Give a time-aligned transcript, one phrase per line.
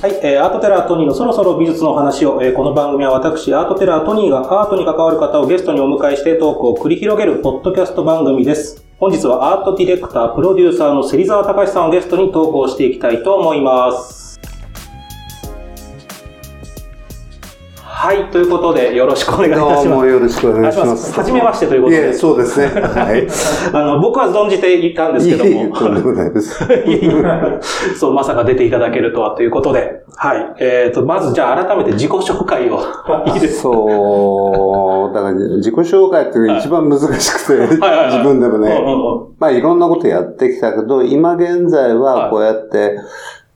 [0.00, 8.84] はい、えー、アートテラートニーのそろそろ美術の話を、えー、この番組は私、アートテラートニーがアートに関わる方をゲストにお迎えしてトークを繰り広げるポッドキャスト番組です。
[8.98, 14.17] 本日はアートディレクター、プロデューサーの芹沢隆さんをゲストに投稿していきたいと思います。
[18.00, 19.88] はい、ということでよろしくお願いいたします。
[19.88, 21.12] どうもよろしくお願いします。
[21.12, 22.00] はじめましてということで。
[22.00, 22.66] いえ、そうですね。
[22.68, 23.26] はい。
[23.74, 25.76] あの、僕は存じていたんですけどいえいえも。
[25.76, 26.62] とんでもないです。
[27.98, 30.04] そう、まさか出ていただけるとはということで。
[30.14, 30.54] はい。
[30.60, 32.78] えっ、と、まずじゃあ改めて自己紹介を。
[33.34, 33.62] いいですか？
[33.62, 38.80] そう、だから自己紹介っていうのが一番難しくて、はいはいはい自分でもね。
[39.40, 42.96] まあいろんなことやってきたけど、今現在はいはこうやって、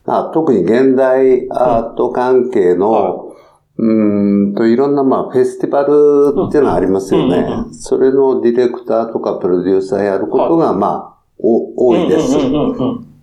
[0.05, 3.22] まあ、特に現代アート関係の、は
[3.79, 7.47] うーんと、いろんな、まあ、フェスティバルっていうのはありますよね。
[7.73, 12.37] それのディレクターとかプロデューサーやることが、まあ、お多いです。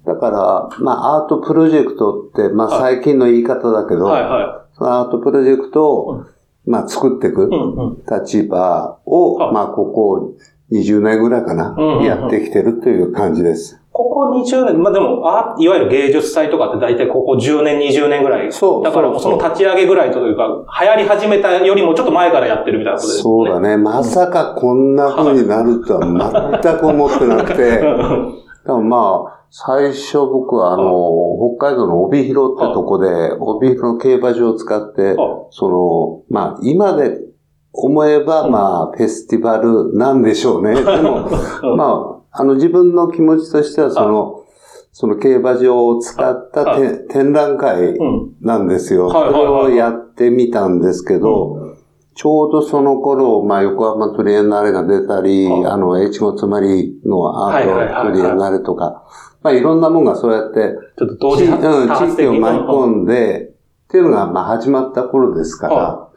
[0.06, 2.96] だから、まあ、アートプロジェクトって、まあ、はい。
[2.96, 6.26] 最近の言い方だけど、はいはそのアートプロジェクトをうん、
[6.66, 7.50] まあ、作っていく
[8.10, 9.54] 立場を、はい。
[9.54, 10.36] まあ、ここ
[10.72, 13.80] 20年ぐらいかなやってきてるという感じです。
[14.00, 18.50] ここ20年、まあでも、あいわゆる芸術祭とかって大体ここ10年、20年ぐらい。
[18.50, 20.48] そうだからその立ち上げぐらいというか、
[20.82, 23.24] 流行り始めたよりもちょっと前からやってるみたいなことですね。
[23.24, 23.76] そうだね。
[23.76, 27.82] まさかこんな風になるとは全く思ってなくて、
[28.66, 35.18] でもまあ、最初僕はあの、北海道の帯広ってとこで、帯広競馬場を使って、
[35.50, 37.20] その、まあ、今で
[37.74, 40.76] 思えば、まあ、フェスティバルなんでしょうね。
[40.76, 41.28] でも、
[41.64, 44.46] うんまあ、あの、自分の気持ちとしては、その、
[44.92, 46.78] その競馬場を使った
[47.10, 48.36] 展覧会うん。
[48.42, 49.12] なんですよ。
[49.12, 51.78] それはいをやってみたんですけど、
[52.16, 59.06] ちょうどその頃、まあ、横浜トリエンナーレが出たり、はいあの、越後つまりのアートトリエンナーレとか、
[59.42, 63.52] まあ、いろんなもんがそうやって、ちょっと同時地多うん、地域を巻き込んで、っ
[63.88, 66.10] ていうのが、まあ、始まった頃ですから、は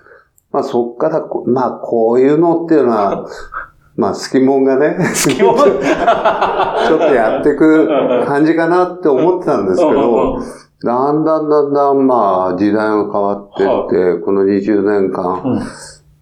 [0.51, 3.27] まあ、そっからこ、まあ、こういうのっていうのは、
[3.97, 7.89] まあ、好きもんがね、 ちょっとやっていく
[8.27, 10.39] 感じかなって思ってたんですけど、
[10.85, 13.67] だんだんだんだん、まあ、時代が変わってっ
[14.17, 15.61] て、この20年間、うん。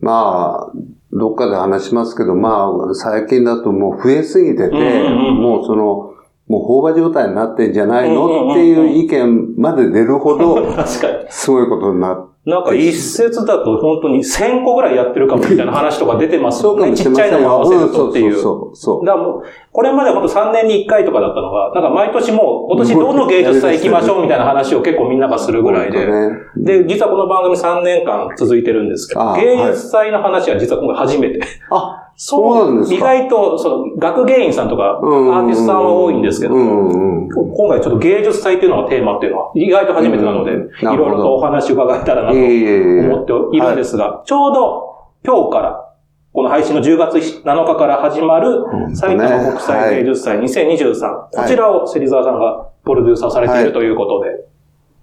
[0.01, 0.73] まあ、
[1.13, 5.09] どっかで話しますけど、まあ、最近だともう増えすぎてて、
[5.41, 6.11] もうその、
[6.49, 8.51] もう飽和状態になってんじゃないの？
[8.51, 10.57] っていう意見まで出るほど。
[11.31, 16.97] すごいことになって、なんか一説だと本当に1000個ぐらいやってるかもみたいな話とか出てますそうかもんね。
[16.97, 17.59] ちっちゃいのも合よ。
[17.61, 18.41] わせるとっていう。
[18.41, 19.05] そうそう。
[19.05, 26.07] だからもう、これまで本当3年に1回とかだったのが、なんか毎年もう今年どの芸術祭行きましょうみたいな話を結構みんながするぐらいで。
[26.07, 31.41] 本で、実はこの番組3年間続いてるんですけど、あ芸術祭の話は実は今回初めて。
[31.71, 32.97] あ、そうなんですか。
[32.97, 45.95] 意外と、その、学芸員さんとか、アーティストさんは多いんですけど、今回ちょっと芸術祭っていうのがテーマっていうのは意外と初めてなので、うんいろいろとお話伺えたらなと思っているんですが、ちょうど今日から、
[46.35, 53.73] この配信の10月7日から始まる埼ね玉国際芸術祭2023、こちらを芹沢さんがプロデューサーされているはい。
[53.73, 54.50] ということで、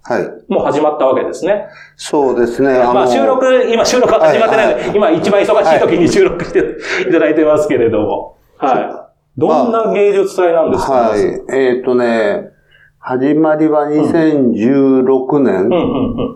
[0.02, 0.52] はい。
[0.52, 1.66] もう始まったわけですね。
[1.96, 2.78] そうですね。
[2.78, 6.76] まあ収録、今収録は始まってないので、はい今一番忙しい時に収録して
[7.08, 9.40] いただいてますけれども、はい。
[9.40, 11.20] どんな芸術祭なんですか、はい。
[11.54, 12.50] えっ、とね、
[12.98, 15.68] 始まりは2016年。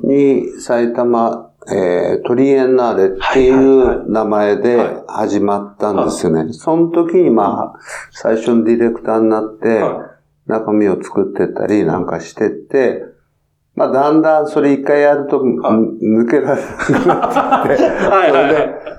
[0.04, 6.52] に埼玉、えートリエンナーレっていはいはいはう名前ではい始まったんですよね。
[6.52, 7.78] その時にまあ、
[8.10, 10.10] 最初のディレクターになって、は
[10.46, 13.04] 中身を作ってったりなんかしてって、
[13.74, 16.04] まあ、だんだんそれ一回やると、はい。
[16.04, 18.54] 抜けられなくなってきて、 はいはい。
[18.54, 18.92] はい。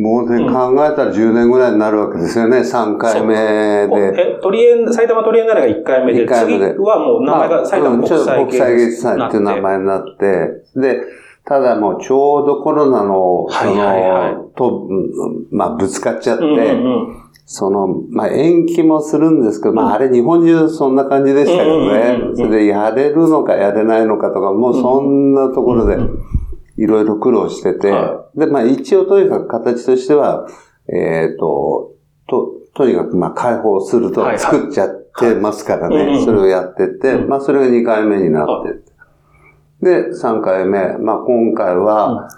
[0.00, 4.38] もうね、うん考えたら10年ぐらいになるわけですよね、3回目で。
[4.38, 6.74] え、トリエン、埼玉トリエンナーレが1回目で、一回目で。
[6.74, 11.00] 次はもう名前が埼玉国まあうんちょっと際国際芸術祭っていう名な前になって、で、
[11.44, 14.34] ただもうちょうどコロナの、そはいはいはい。
[14.34, 21.92] の、と、うんまあぶつかっちゃって、うんうんうんその、まあ延期もするんですけど、まああれ日本中そんな感じでしたけど。
[21.92, 22.20] ね。
[22.36, 25.96] それでやれるのかやれないのかとか、もうそんなところで
[26.76, 27.90] いろいろ苦労してて。
[27.90, 30.46] は、で、まあ一応とにかく形としては、
[30.86, 31.96] えっと、
[32.28, 37.28] と、とにかくまあ開放すると作っちゃってますからね、それをやってって、うん。
[37.28, 38.70] まあそれが2回目になって。
[38.70, 38.92] って。
[39.82, 42.28] で、3回目、まあ今回は、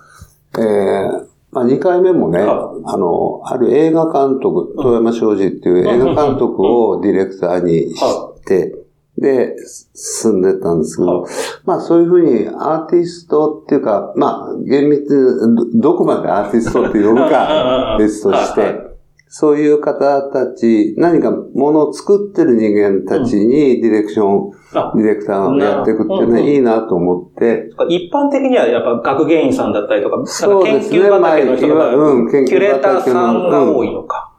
[0.56, 8.75] えーまあ2回目もね、はあの、ある映画監督、遠山昌司っていう映画監督をディレクターにして、
[9.19, 9.54] で、
[9.94, 11.28] 進んでったんですけどは、
[11.64, 18.92] まあそういうふうにアーティストっていうか、まあ厳密にどどこまでアーティストって呼ぶか別として、
[19.34, 24.50] そういう方たち、何かものを作ってる人間たちにディレクション、
[24.94, 27.70] ディレクターをやっていくっていうのはいいなと思って。
[27.88, 30.99] 一般的にはやっぱ学芸員さんだったりとか、そうですね。
[30.99, 34.34] 研究畑の人とか、まあうん研究キュレーターさんが多いのか。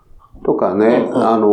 [0.45, 1.27] とかね、うんうん。
[1.27, 1.49] あの、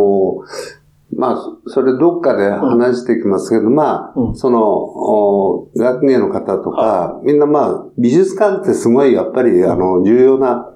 [1.17, 4.35] まあ、それどっかで話していきますけど、まあ、うん。
[4.35, 10.70] その、お学芸の方とか、みんなまあ、美術館ってすごいやっぱり、あの、重要な、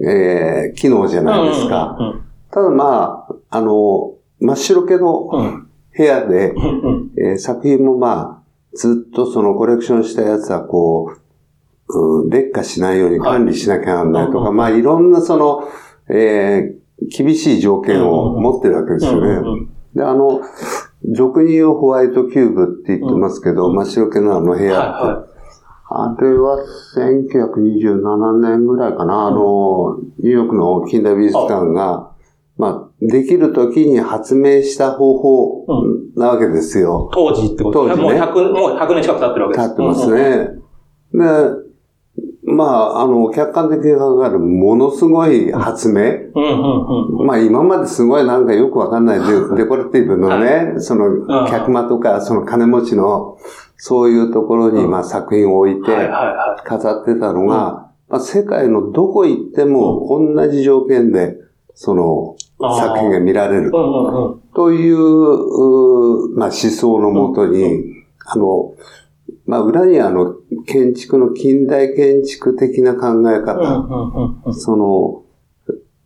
[0.00, 1.96] えー機能じゃないですか。
[1.98, 11.12] うんただまあ、あの、真っ白系のうんうん部屋で、うんうんえー作品もまあ、ずっとそのコレクションしたやつはこ
[11.88, 14.52] う、うん劣化しないように管理しなきゃならないとか、はい。
[14.52, 15.68] まあいろんなその、
[16.08, 16.78] えー
[17.16, 19.28] 厳しい条件を持ってるわけですよね。
[19.34, 20.40] うんで、あの、
[21.12, 25.26] 俗に言うホワイトキューブって言ってますけど、真っ白系のあの部屋って、は
[25.90, 26.58] あれは
[26.96, 32.12] 1927年ぐらいかな、あの、ニューヨークの近代美術館が、
[32.58, 35.66] まあ、できる時に発明した方法
[36.16, 37.08] なわけですよ。
[37.12, 39.68] 当時ってこと当時ねもう100、もう100年近く経ってるわけです。
[39.68, 40.48] 立ってますね。
[41.14, 41.68] で、
[42.44, 46.02] まあ、あの、客観的に考えるものすごい発明。
[46.34, 47.26] うんうんうん。
[47.26, 53.38] まあ今まですごいなんかよくわかんないデデコレティブのね、その客間とかその金持ちの
[53.78, 54.90] そういうところにうん。
[54.90, 55.90] まあ作品を置いて
[56.64, 61.36] 飾ってたのが、まあ世界のどこ行っても同じ条件で
[61.74, 63.70] その作品が見られる。
[64.54, 68.74] という、まあ思想のもとに、あの、
[69.46, 70.34] まあ裏にあの
[70.66, 75.22] 建築の近代建築的な考えうん方、その、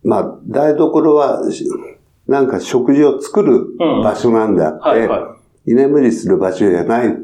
[0.03, 1.65] まあ、台所は、し
[2.27, 5.09] なんか食事を作る場所なんであって、
[5.65, 7.17] 居眠りする場所じゃない。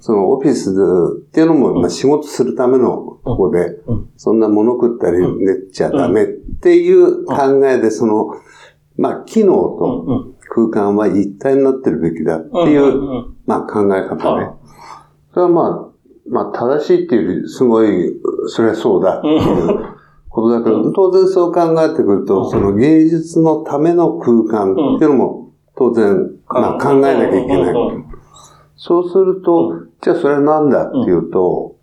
[0.00, 4.10] そのオフィスっていうのも、まあ、仕事するためのとこで、うん。
[4.16, 8.34] そんな物食ったりうん寝ちゃダメっていう考えで、その、
[8.96, 14.50] まあ、機能と空間は一体になってるべきだってうんいう、まあ、考え方はね。
[15.32, 15.96] それはまあ、
[16.28, 19.96] まあ、正しいっていうより、すごい、それはそうだっていう
[20.28, 22.26] ことだけど、当然そう考えてくるうん。
[22.26, 27.74] と、その芸術のための空間っていうのも、当然、まあ、考えなきゃいけない。
[28.76, 31.76] そうすると、じゃあそれは何だっていうと、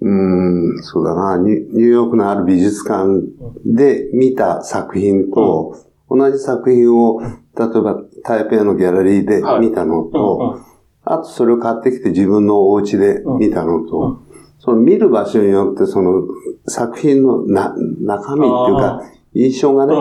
[0.00, 3.22] うーん、そうだな、ニュニューヨークのある美術館
[3.64, 5.76] で見た作品と、
[6.10, 10.60] 同じ作品を、例えば台北のギャラリーで見たのうんと、
[11.04, 13.86] あとそれを買ってきて自分のお家で見たのうん。
[13.86, 14.22] と、
[14.58, 16.22] その見る場所によってその
[16.66, 19.02] 作品のな中身っていうか、
[19.34, 19.94] 印象がね、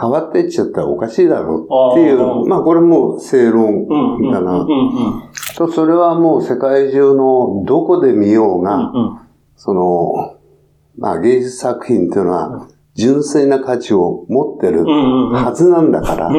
[0.00, 3.86] 変わっていっちゃったらおかしいだろうっていあう、ーまあこれも正論
[4.30, 4.66] だな。
[5.56, 9.18] と、それはもう世界中のどこで見ようが、うん
[9.56, 10.36] その、
[10.98, 16.30] まあ芸術作品っていうのは純粋な価値を持ってるはずなんだから、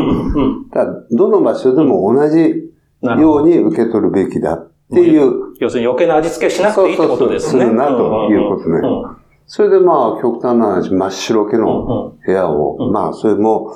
[1.11, 2.71] どの場所でも同じ
[3.01, 7.65] ように受け取るべきだっていう、要するに余計な味付けしなくていいってことですね。
[7.65, 8.79] そうそうそうするなということね。
[8.83, 9.18] うん
[9.51, 12.93] それでまあ極端な話、真っ白けうんの部屋を、うん。
[12.93, 13.73] まあそれも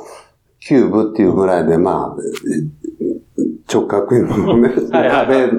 [0.59, 2.17] キューブっていうぐらいで、まあ、
[3.67, 5.51] 直角のね、 壁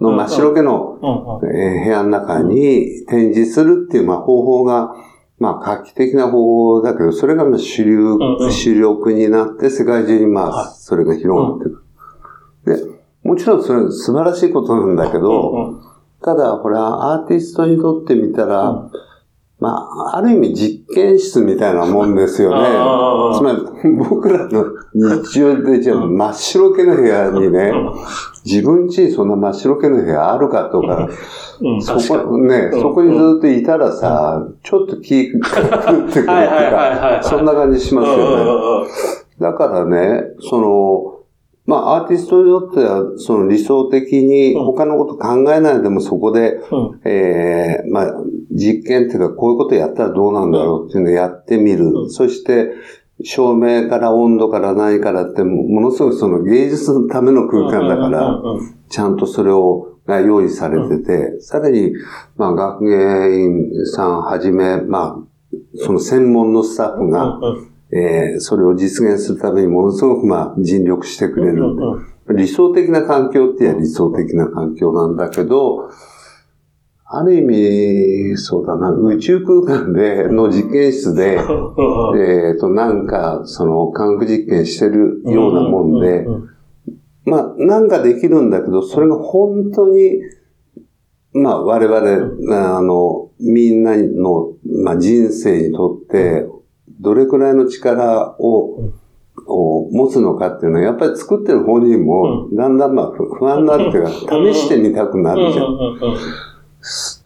[0.00, 0.98] の真っ白けの
[1.42, 4.94] 部屋の中に展示するっていう、まあ、方法が、
[5.40, 8.16] まあ、画期的な方法だけど、それがまあ主流、
[8.48, 10.50] 主力になって、世界中にまはい。
[10.52, 11.82] あ、それが広がってく
[12.66, 12.76] る。
[12.76, 15.80] で、もちろんそれ素晴らしいことなんだけど、
[16.22, 18.90] ただ、これはアーティストにとってみたら、うん
[19.58, 22.68] まあ、ある意味実験室みたいなもんですよね。
[23.38, 27.72] つまり、僕らの日常でじゃあ真っ白けの部屋にね、
[28.44, 31.08] 自分家にそんな真っ白けの部屋あるかとか、
[31.62, 31.82] うん。
[31.82, 32.80] そこ、ね、うん。
[32.80, 38.90] そこにずっといたらさ、ちょっと気狂ってくるっていうはいはいはいはいか、そんな感じしますよね。
[39.40, 41.15] だからね、その、
[41.66, 44.64] まあ、アーティストにとっては、その理想的にうん。
[44.64, 47.00] 他のこと考えないでもそこで、うん。
[47.04, 48.14] ええまあ、
[48.52, 51.86] 実験っていうか、こういうことやったらどうなんだろうっていうのをやってみる。
[51.86, 52.10] うん。
[52.10, 52.72] そして、
[53.24, 58.42] 照明から温度から何からって、ものすごいその芸術のための空間だから、
[58.88, 61.92] ちゃんとそれを、が用意されてて、さらに、
[62.36, 71.62] まあ、学芸員さんはじめ、まあ、その専門のスタッフが、うんうんえーそれを実現するためにものすごく、まあ、尽力してくれる。
[71.62, 75.90] うんうん理想的な環境って言えば理想的な環境なんだけど、
[77.04, 81.38] ある意味、そうだな、宇宙空間で、の実験室で、
[82.18, 86.48] えっ、と、なんか、その、科学実験してるようなもんでう、ん
[87.24, 90.20] まあ、なんかできるんだけど、それが本当に、
[91.32, 96.48] まあ、我々、あの、みんなの、まあ、人生にとって、
[97.00, 98.92] どれくらいの力を、
[99.46, 105.66] を持つのかっていうのは、やっぱり作ってる本人も、だんだんまあ不不安になるっていうか、試してみたくなるじゃん。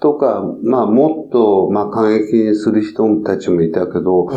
[0.00, 4.28] とか、まあもっと、まあ過激にする人たちもいたけど、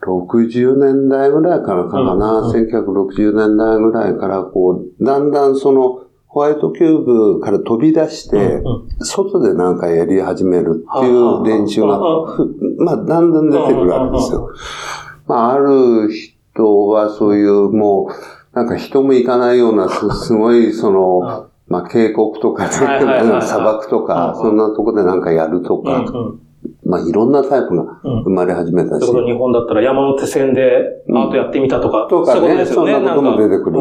[0.00, 6.01] 60年代ぐらいからかな、1960年代ぐらいから、こう、だんだんその、
[6.32, 8.62] ホワイトキューブから飛び出して、
[9.00, 14.48] 外でなんかやり始めるっていう連中が、ふ まあ、だんだん出てくるわけですよ。
[15.28, 18.08] まあ、ある人はそういう、も
[18.54, 22.98] う、なんか人も行かないような、す すごい、その、まあ、渓谷とか、砂
[23.62, 26.38] 漠とか、うんそんなとこでなんかやるとうんか、うん。
[26.86, 28.22] まあ、いろんなタイプがうん。
[28.22, 29.04] 生まれ始めたし。
[29.04, 33.04] うこ、と日本だったら山手線でアートやってみたとか、とかそういうことね、そん。
[33.04, 33.78] なことも出てくる。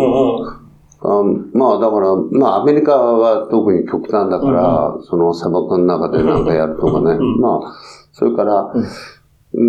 [1.04, 7.18] あまあだから、まあアメリカは特に極端だから、その砂漠の中でなんかやるとかね。
[7.18, 7.40] うん。
[7.40, 7.74] まあ、
[8.12, 8.86] それから、うん。
[9.54, 9.64] う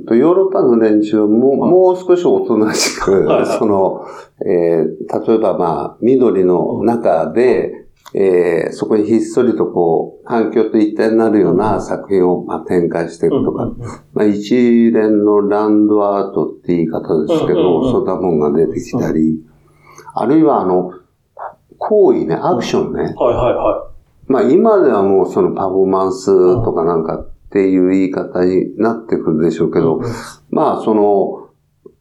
[0.00, 4.06] んと、ヨーロッパの連中も、もう少しおとなしく、その、
[4.46, 13.66] えー例えばまあ、緑の中で、えーそこにひっそりとこう、環境と一体になるような作品を、まあ、展開していくとか、
[14.14, 14.54] まあ、一
[14.92, 17.56] 連のランドアートって言い方ですけうん。
[17.56, 17.76] うん。
[17.76, 17.82] うん。
[17.82, 19.40] ど、そんなもんが出てきたり、
[20.20, 20.92] あるいはあの、
[21.78, 23.02] 行為ね、アクションね。
[23.02, 23.90] はいはいは
[24.26, 26.26] まあ今ではもうそのパフォーマンス
[26.62, 30.00] とかなんかっていう言い方になってくるでしょうけど、
[30.50, 31.48] まあその、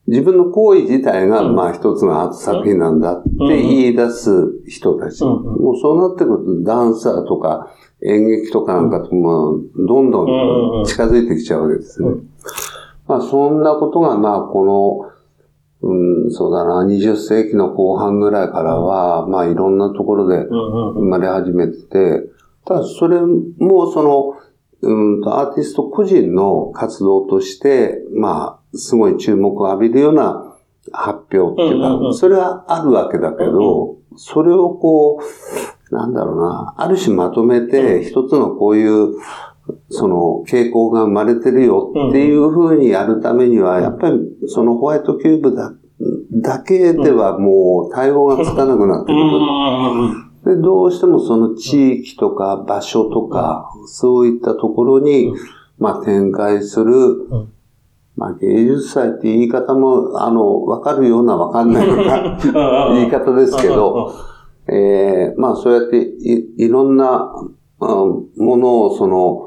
[0.08, 4.32] 自分の行為自体がうんまあ一つのアート作品なんだって言い出す
[4.68, 5.24] 人たち。
[5.24, 12.10] もうそうなってくるとダンサーとか演劇とかなんかともどんどん近づいてきちゃうわけですね。
[12.10, 12.24] う
[13.08, 15.17] まあそんなことがまあこの、
[15.82, 22.24] うん、そうだな、20世紀の後半ぐらいからは、まあいろんなところで生まれ始めてて、
[22.66, 24.34] ただそれもその、
[24.82, 30.56] うんとアーティスト個人の活動として、まあ、すごい注目を浴びるような
[30.92, 32.16] 発表っていうか、うんうんうん。
[32.16, 35.20] それはあるわけだけど、それをこ
[35.92, 39.16] う、なんだろうな、ある種まとめて、一つのこういう、
[39.90, 45.74] その傾向が生まれてるよっていうふうにやるためには、やっぱりそのホワイトキューブだ
[46.32, 49.14] だけではもう対応がつかなくなって
[50.44, 50.56] くる。
[50.56, 55.34] で、どうしてもその地域とか場所とか、そういったところに、
[55.78, 57.54] まあ展開する、ん。
[58.16, 62.38] まあ芸術祭って言い方も、あの、わかるようなわかんないよ うな
[62.94, 64.12] 言い方ですけど、
[64.70, 67.32] えーまあそうやっていいろんな、
[67.80, 69.47] うんものをその、うん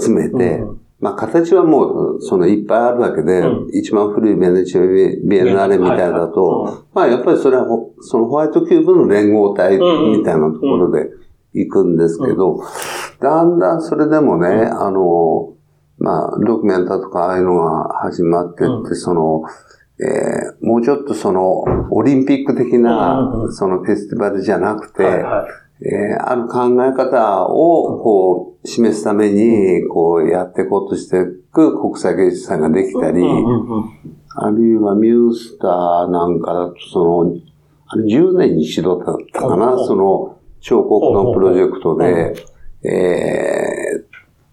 [0.00, 0.80] 集めて、うん。
[1.00, 3.68] まあ形はもう、そのいっぱいあるわけで、うん。
[3.72, 6.74] 一番古いベネチアビビエンナーレみたいだはいと、はい。
[6.94, 11.10] まあやっぱりそれはほ、そのホワイトキューブの連合体みたいなところで
[11.52, 12.60] 行くんですけど、
[13.20, 15.54] だんだんそれでもね、あの、
[15.98, 19.42] まあ、ドキュメンタとかああいうのが始まってって、うその、
[20.00, 25.24] えーもうちょっとその、オリンピック的なう、んそのフェスティバルじゃなくて、
[25.86, 31.20] えーある考え方を、こう、示すために、こう、やっていこうとしてい
[31.52, 33.22] く国際芸術祭ができたり、
[34.36, 37.36] あるいはミュースターなんかだと、その、
[37.86, 42.34] あれ10年に一度だったかな、うんその、彫刻のプロジェクトで、
[42.82, 44.04] えー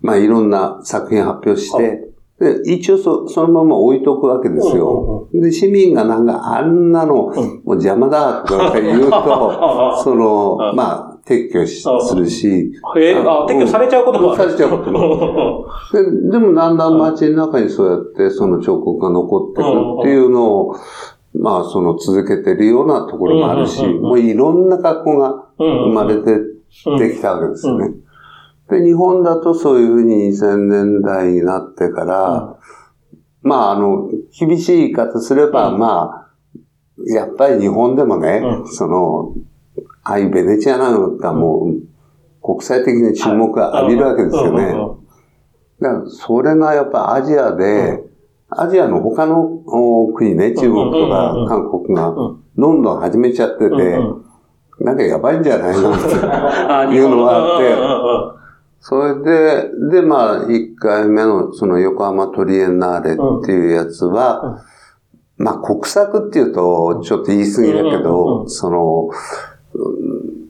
[0.02, 2.08] まあいろんな作品発表して、
[2.40, 5.30] で一応そそのまま置いとくわけですよ。
[5.32, 7.36] で、市民がなんかあんなの、もう
[7.74, 14.44] 邪魔だとか言うと、 その、まあ、撤去しするし、えー、あ、撤去されちゃうこともある。
[14.44, 19.68] されちゃうことも ででもだんだん街の中にそうやってその彫刻が残ってくる
[20.00, 20.76] っていうのを、
[21.34, 24.04] まあその続けてるようなところもあるし、うんうんうんうん。
[24.10, 26.34] もういろんな格好が生まれて
[26.86, 27.94] うんできたわけですよね。
[28.70, 32.56] で、日本だとそういうふうに2000年代になってから、
[33.42, 35.80] まああの、厳しい言い方すれば、うん。
[35.80, 36.32] まあ、
[37.08, 39.34] やっぱり日本でもね、うんその、
[40.04, 41.92] ああいうベネチアなんかがもう、
[42.42, 44.74] 国際的に注目が浴びるわけですよね。
[45.80, 48.04] だから、それがやっぱアジアで、
[48.50, 52.42] アジアの他のお国ね、中国とか韓国がうん。
[52.58, 53.98] どんどん始めちゃってて、
[54.80, 58.42] なんかやばいんじゃないのってあいうのがあって
[58.82, 64.64] それで、で、まあ、1回目のその横浜トリエンナーレっていうやつは、
[65.38, 68.50] まあ、国策っていうとちょっと言い過ぎだけど、ん。
[68.50, 69.51] その、うん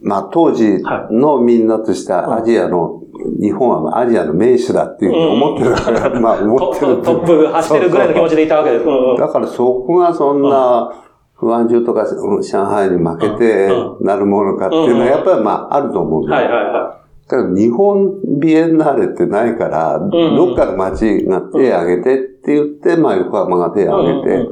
[0.02, 3.04] まあ、当時のみんなとしたアジアの、
[3.40, 8.80] 日本はアジアの名手だっていうふうに思ってるから、 まあ、思トってるトップ走ってるぐらいの気持ちでいたわけで。
[8.80, 8.86] す。
[9.20, 10.92] だからそこがそんな、
[11.36, 13.70] 不安中とか上海に負けて
[14.02, 16.50] なるものかっていうのはやっぱりまああると思うんだよ。
[16.50, 16.98] はいはいは
[17.28, 20.10] だから日本ビエンナーレってないから、ん。
[20.10, 24.48] どっかの町が手を挙げてって言って、まあ横浜が手を挙げて、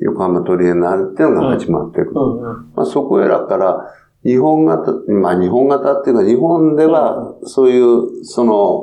[0.00, 2.12] 横浜トリエンナーレっていうのが始まっていく。
[2.14, 2.72] うんうん。
[2.74, 8.82] まあそこへだから、日本型、まあ日本型っていうか日本ではそういう、その、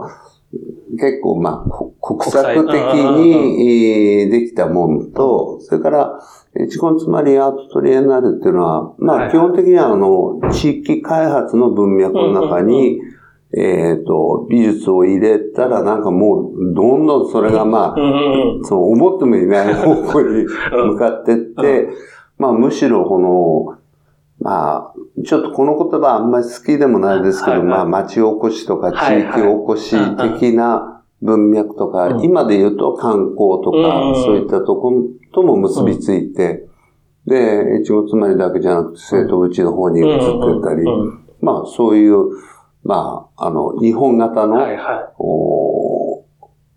[0.97, 6.19] 結構まあこ国策的にえーできたもんと、それから、
[6.57, 13.01] えチコンつまりアートトリエンナーレっていうのは、まはいあ基本的にはあの、地域開発の文脈の中に、
[13.57, 17.95] えっと、美術を入れたらなんかもう、どんどんそれがまあ
[18.63, 21.87] そう思ってもいない方向に向かってって、
[22.37, 23.79] まあむしろこの、
[24.39, 24.93] まあ、
[25.25, 27.67] ちょっとこの言葉あんまり好きでもないですけど、はいはい。
[27.67, 32.23] まあ町おこしとかはい地域おこし的な文脈とか、うん。
[32.25, 34.91] 今で言うと観光とか、うんそういったとこ
[35.33, 36.67] とも結びついて、
[37.25, 40.83] で、越後つまりだけじゃなくて、生徒口の方に移ってたり、
[41.39, 42.31] まあそういう、
[42.85, 45.13] まあ、あの、日本型の、はいはい。
[45.17, 46.23] お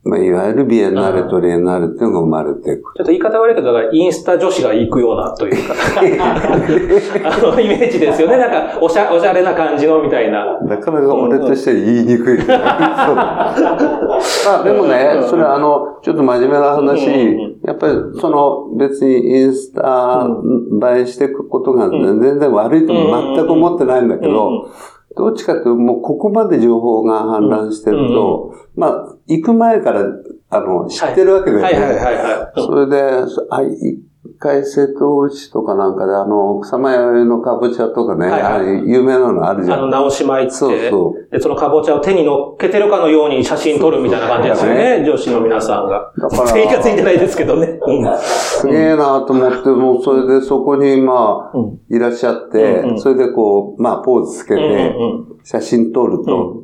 [0.04, 2.94] まあ、いわゆるビエンナーレとリエンナーレっていうのが生まれていく。
[2.96, 5.74] ちょっと言い方悪いけど、だからインスタ女子が行くようなというか、
[7.28, 8.38] あのイメージですよね。
[8.38, 10.58] なんか、おしゃ、おしゃれな感じのみたいな。
[10.62, 12.38] なかなか俺としては言いにくい。
[12.40, 13.42] そうま
[14.60, 20.26] あでもね、それはあの、ちょっと真面目な話うん、やっぱりその別にインスタ
[20.96, 24.68] 映えしていくことが全然悪いとも全く思ってないんだけど、
[25.16, 30.02] どっちかというともうここまで情報が氾濫してると、まあ行く前から
[30.50, 31.64] あの知ってるわけだよね。
[31.64, 32.62] はいはいはいはい。
[32.62, 33.02] それで、
[33.50, 33.98] あ一
[34.38, 39.90] 回瀬戸内とかなんかで、あの、草間のかぼちゃとかね、はいはい有名なのあるじあの、ゃん。
[39.90, 41.30] 直島行って、そうそう。
[41.32, 46.12] で、そのかぼちゃを手に乗っけてるかのように写真撮るみたいな感じですよね、女子の皆さんが。
[46.16, 47.78] だから全員がついてないですけどね。
[47.86, 56.62] うんすげえなと思って、もうそれでそこにまあ、うんいらっしゃっうんてう、んそれでこう、まあ、ポーズつけうんて、うん写真撮ると、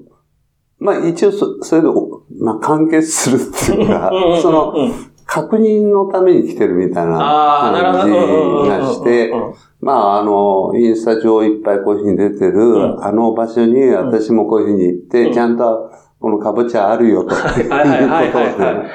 [0.78, 4.93] まあ一応そ、それで、おまあ完結するっていうかうんうん、その、うん
[5.35, 9.32] 確認のために来てるみたいな感じがして
[9.80, 13.04] まあ、あの、インスタ上いっぱいこういうふうに出てる、ん。
[13.04, 15.32] あの場所に私もこういうふうに行って、うん。
[15.35, 18.91] ちゃんとこのかぼちゃあるよと、いうことをね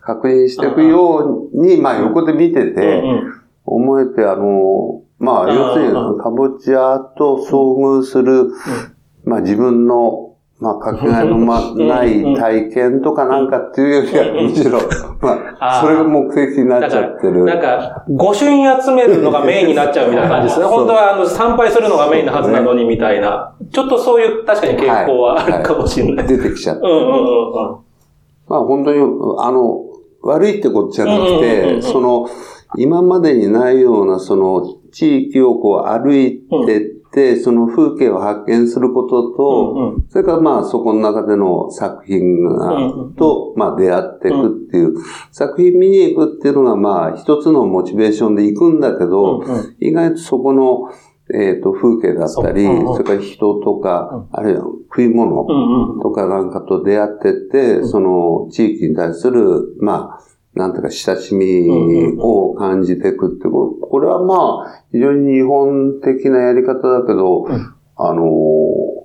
[0.00, 3.02] 確認していくように、まあ横で見てうんて、
[3.66, 8.50] 思えて、あの、まあ、うん要するにうん、かぼちゃと遭遇する、
[9.24, 10.29] まあ自分の、
[10.60, 14.78] まあ、かけがえのまない体験とかなんかっていうよりは、むしろ、
[15.22, 17.44] まあ、それが目的になっちゃってる。
[17.44, 20.66] なんか、御朱印集めるのがメインになっちゃうみたいな感じですね。
[20.66, 23.54] 本当は、あの、参拝するのがメインのはずなのにみたいな。
[23.72, 26.26] ちょっとそういう、確かに傾向はあるかもしれない。
[26.26, 26.82] 出てきちゃって。
[26.82, 27.76] うんうんうんうん。
[28.46, 28.98] まあ本当に、
[29.38, 29.80] あの、
[30.22, 32.26] 悪いってことじゃなくて、んその、
[32.76, 36.99] 今までにないような、その、地域をこう歩いて、
[37.40, 40.06] その風景を発見することと、うんうん。
[40.08, 42.18] それからまあそこの中での作品
[43.16, 44.94] と、まあ出会っていくっていう、
[45.32, 49.42] 作品見に行くっていうのがまあ一つのモチベーションで行くんだけど、
[49.80, 50.90] 意外とそこの、
[51.32, 55.46] えっ、と、風景だったり、それから人とか、あるいは食い物、
[56.02, 61.68] とかなんかと出会ってって、その地域に対する、まあ、なんていうか親しみ
[62.18, 67.74] を感じていくってここれはまあ、非常に日本的なやり方だけど、ん。
[67.96, 69.00] あのー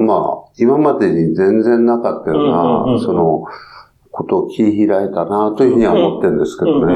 [0.00, 3.00] まあ、今までに全然なかったよううんうんうんうな、ん。
[3.00, 3.44] その、
[4.10, 6.94] ことを切り開いたなというふうには思ってるんですけどね。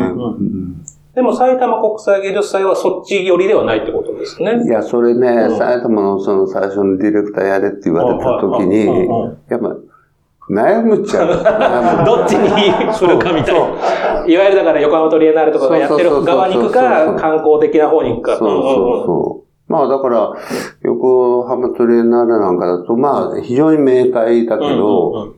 [1.14, 4.64] でも埼玉国際芸術祭はそっち寄りではないってことですね。
[4.64, 5.58] いや、それね、うん。
[5.58, 8.86] 埼玉のその最初のディレクターやれって言われた時に
[9.48, 9.76] やっぱ
[10.50, 11.28] 悩むっちゃう。
[12.04, 13.60] どっちに振るかみたいな。
[14.26, 18.36] いわゆるだから横浜トリエンナーレとかがやってる側に行くか、観光的な方に行くか。
[18.36, 18.62] そうそう
[19.06, 19.72] そう。
[19.72, 20.32] まあだから、
[20.82, 25.34] 横浜トレーナーレなんかだと、まあ非常に明快だけど、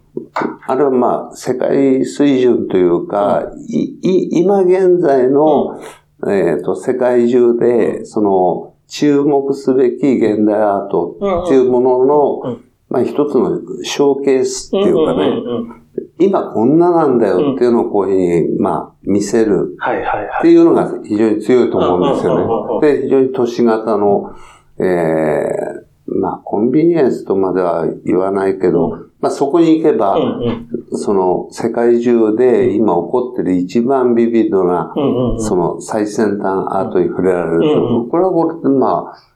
[0.67, 5.79] あれはまあ世界水準というか、いい今現在の、
[6.27, 15.85] えっ、と、世界中で、その、注目すべき現代アートっていうものの、うんまあ一つのショーケースっていうかね、うんうんうん
[16.19, 19.77] 今こんななんだよっていうのをこういうふうに、まあ見せる。
[20.39, 22.49] っていうのが非常に強いと思うんですうんうんうんうん。
[22.49, 22.99] よね。
[22.99, 24.33] で、非常に都市型の、
[24.79, 30.99] ええまあ、コンビニエンスとまでは言わないけど、まあそこに行けば、うんうん。
[30.99, 35.41] その世界中で今起こってる一番ビビッドな、うんうんうん。
[35.41, 39.34] その最先端アートに触れられるこれはこれでまあ、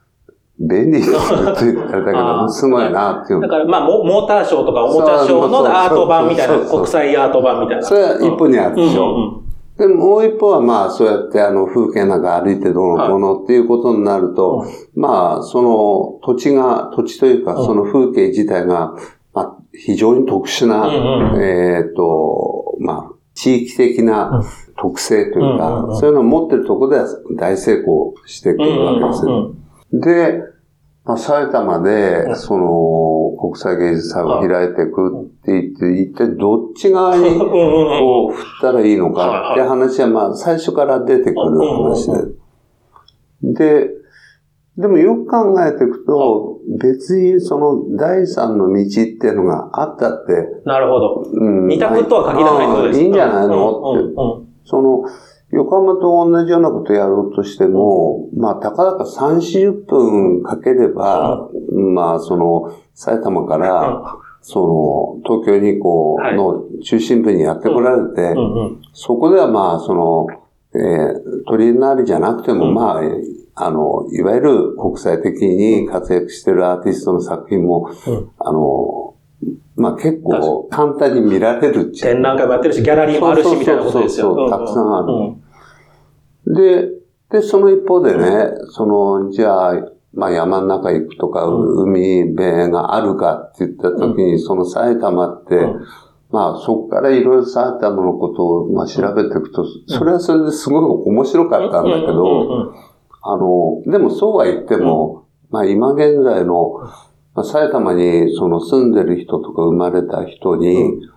[0.59, 1.17] 便利にする
[1.55, 3.47] というあれだけど、すごいなっていうだ。
[3.47, 7.83] から、まあ、モモーターショーとかおもちゃショーのアート版みたいな、国際アート版みたいな。
[7.83, 9.15] それは一歩にあるでしょ。
[9.15, 18.93] うんうんでももう一方はまあそうやってあの風景なんか歩いてどうのこうのっていうことになると、まあその土地が、土地というかその風景自体が、
[19.33, 20.91] まあ非常に特殊な、
[21.41, 24.43] えっと、まあ地域的な
[24.77, 29.55] 特性というか、そういうのを持ってるところでは大成功してくるわけですよ。
[29.93, 30.43] で、
[31.05, 42.11] まあ、埼玉で、その、国際芸術祭を開いていくって言って、一体どっち側に、 こう、振ったらいいのかって話は、まあ、最初から出てくる話
[43.41, 43.83] で。
[43.87, 43.89] で、
[44.77, 50.61] でもよく考えていくと、別にその第三の道っていうのがあったって。
[50.65, 51.25] なるほど。
[51.33, 51.67] うん。
[51.67, 54.13] 二択とは限らないことですいいんじゃないのって。
[54.63, 55.03] その、
[55.51, 68.35] 横浜と同じようなことをやろうとしても、まあ、たかだか3、40分かければ、まあ、その、埼玉から、その、東京にこう、の中心部にやってこられて、
[68.93, 70.27] そこではまあ、その、
[70.75, 73.01] えー、トリエンナーレじゃなくても、まあ、
[73.61, 77.89] あの、いわゆる国際的に活躍しているアーティストの作品も、
[78.37, 79.08] あの、
[79.75, 84.35] まあ結構簡単に見られる展覧会もやってるし、ギャラリーもあるし、みたいなことですよ。
[84.35, 85.05] そうそうたくさんあ
[86.45, 86.53] る。
[86.53, 86.99] で、
[87.31, 89.73] で、その一方でね、その、じゃあ、
[90.13, 95.55] まあ山の中行くとか、海辺があるかって言った時に、その埼玉って、
[96.31, 102.73] まあそこからいろいろ埼玉のことを、まあ、調べていくと、それはそれですごい面白かったんだけど、
[103.21, 106.81] あの、でもそうは言っても、まあ今現在の、
[107.35, 111.11] まあ、埼玉にその住んでる人とか生まれた人に、うん、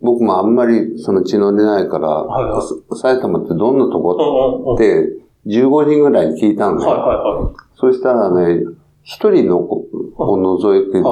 [0.00, 4.74] 僕もあんまりその血の出ないから、はいはい、埼玉ってどんなとこ？
[4.74, 6.90] って15人ぐらいに聞いたんだよ。
[6.90, 8.62] はいはいはい、そしたらね、
[9.02, 11.02] 一人のを除いて、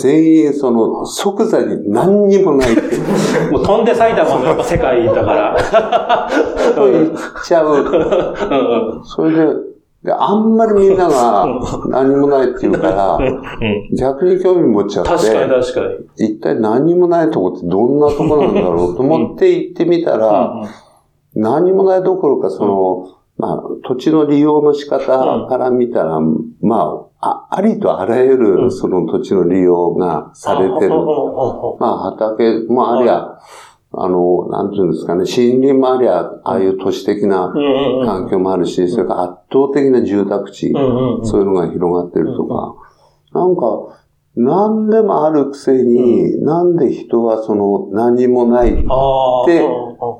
[0.00, 2.76] 全員その即座に何にもない。
[3.50, 5.56] もう飛んで埼玉の世界だから。
[6.76, 7.10] と言っ
[7.44, 9.00] ちゃう。
[9.04, 9.75] それで、
[10.06, 11.46] で、あんまりみんなが
[11.88, 13.18] 何もないって言うから、
[13.98, 15.10] 逆に興味持っちゃって。
[15.10, 15.80] 確かに確か
[16.16, 16.26] に。
[16.28, 20.62] 一体何もないとこってどんなとこなんだろうと思って行ってみたら、
[21.34, 26.20] 何もないどころか、その、まあ、土地の利用の仕方から見たら、
[26.62, 30.90] まあ、ありとあらゆるその土地の利用がされてる。
[31.80, 33.40] まあ、畑もありゃ、
[33.98, 37.52] あの、なんていうんですかね、森林もありゃ、ああいう都市的な
[38.04, 40.72] 環境もあるし、それから圧倒的な住宅地、
[41.22, 42.74] そういうのが広がってるとか、
[43.32, 43.96] なんか、
[44.36, 48.84] 何でもあるくせに、なんで人はその何もないって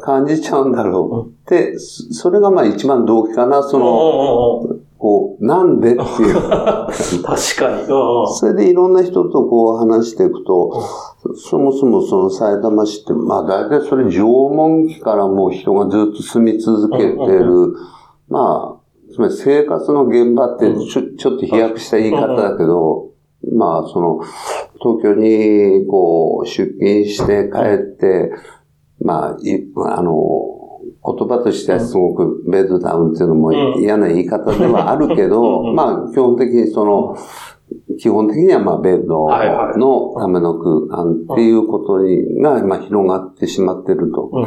[0.01, 6.35] 感じちゃうんだろうって、それがまあ一番動機かな、その、こう、なんでっていう。
[6.41, 6.91] 確
[7.23, 7.87] かに。
[7.87, 10.73] それでいろんな人とこう話していくと、
[11.35, 17.75] そもそもその埼玉市って、まあ大体それ縄文期からもう人がずっと住み続けてる、
[18.29, 23.11] まあ、つまり生活の現場ってちょちょっと飛躍した言い方だけど、
[23.53, 24.21] まあその、
[24.81, 28.33] 東京にこう出勤して帰って、
[29.01, 30.56] まあ、いあの、
[31.07, 37.17] 言葉としてはすごくベッドダウンっていうのも嫌な言い方ではあるけど、まあ基本的にその、
[37.99, 39.29] 基本的にはまあベッド
[39.79, 44.47] のための空間っていうことにがまあ広がってしまってると。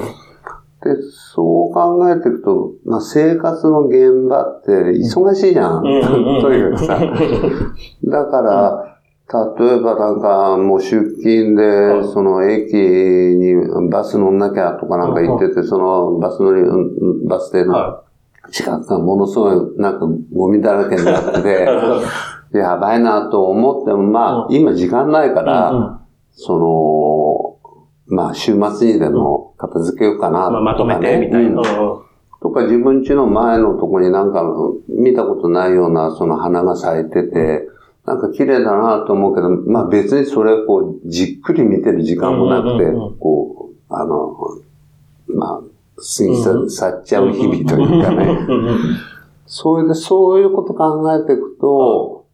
[0.83, 0.95] で、
[1.33, 5.81] そう考えていくと、まあ、生活の現場って忙しいじゃん。
[6.41, 6.99] というかさ。
[8.05, 8.88] だから、
[9.31, 13.53] 例えばなんかもう出勤で、その駅に
[13.91, 16.63] バス乗んなきゃとかなんか言ってて、そのバス乗り、
[17.27, 18.03] バス停の
[18.51, 21.67] 近くがものすごいなんかゴミだらけになってて、
[22.57, 25.99] やばいなと思っても、まあ今時間ないから、
[26.31, 26.57] そ
[28.07, 30.65] の、まあ週末にでも片付けようかなとか、ね。
[30.65, 31.61] まとめてみたいな。
[32.41, 34.43] とか自分家の前のとこになんか
[34.87, 37.67] 見たことないようなその花が咲いてて、
[38.09, 44.35] なんか綺麗だなと思うけど、まあ別にそれをこう、じっくり見てる時間もなくて、こう、あの、
[45.27, 48.39] まあ、過ぎ去っちゃう日々というかね。
[49.45, 52.25] それでそういうこと考えていくと、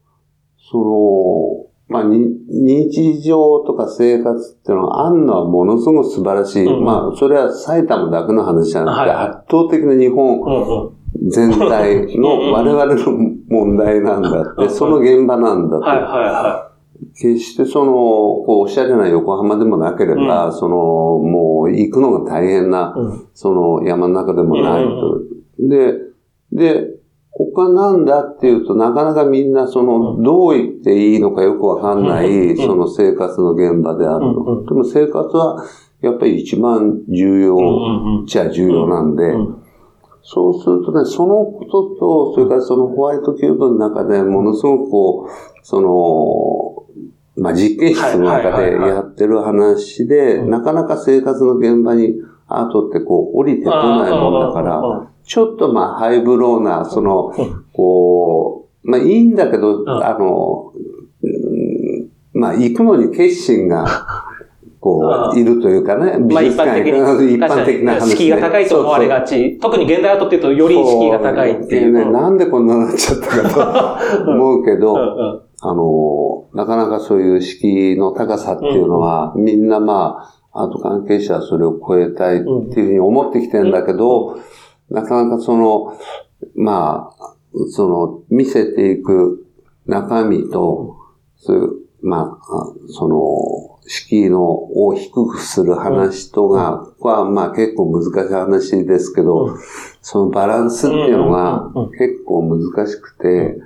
[0.72, 6.68] その、まあ、日常とか生活っていうのがあるのはものすごく素晴らしい。
[6.70, 15.84] まあ、それは埼玉だけの話じゃなくて、圧倒的な日本全体の 我々の問題なんだって、その現場なんだと。
[15.84, 16.76] はいはいはい。
[17.14, 25.22] 決してその、こう、おしゃれな横浜でもなければ、うん、その、もう行くのが大変な、うん、その山の中でもないと。
[25.60, 25.94] うん、で、
[26.52, 26.96] で、
[27.32, 34.64] ここはなんだっていうと、なかなかみんなその、どう言っていいのかよくわかんない、その生活の現場であるの。
[34.64, 35.66] でも生活は
[36.02, 37.58] やっぱり一番重要
[38.24, 39.34] っちゃ重要なんで、
[40.28, 52.16] そうするとね、そのことと、それからそのホワイトキューブの中でものすごくこう、その、まあ、実験室の中でやってる話で、なかなか生活の現場に
[52.48, 57.32] アートってこう降りてこないもんだから、ちょっとまあハイブローな、その、
[57.74, 60.74] こう、まあいいんだけど、あの、
[62.34, 63.86] まあ行くのに決心が、
[64.86, 69.58] こう、いるというかね、美術館に、まあ、一般的な話、敷居が高いと思われがち。
[69.58, 71.92] 特に現代アートっていうとより敷居が高いっていう。
[71.92, 74.96] ね、なんでこんなになっちゃったかと思うけど、
[75.62, 84.38] あの、なかなかそういう敷居の高さっていうのは、みんなまあ、アート関係者はそれを超えたいっていうふうに思ってきてるんだけど、
[84.92, 85.98] なかなかその、
[86.54, 87.36] まあ、
[87.72, 89.48] その、見せていく
[89.88, 90.98] 中身と、
[91.38, 91.70] そういう、
[92.04, 99.58] まあ、その、敷居のを低くする話とが、ここはまあ結構難しい話ですけど、
[100.02, 103.58] そのバランスっていうのが結構難しくて、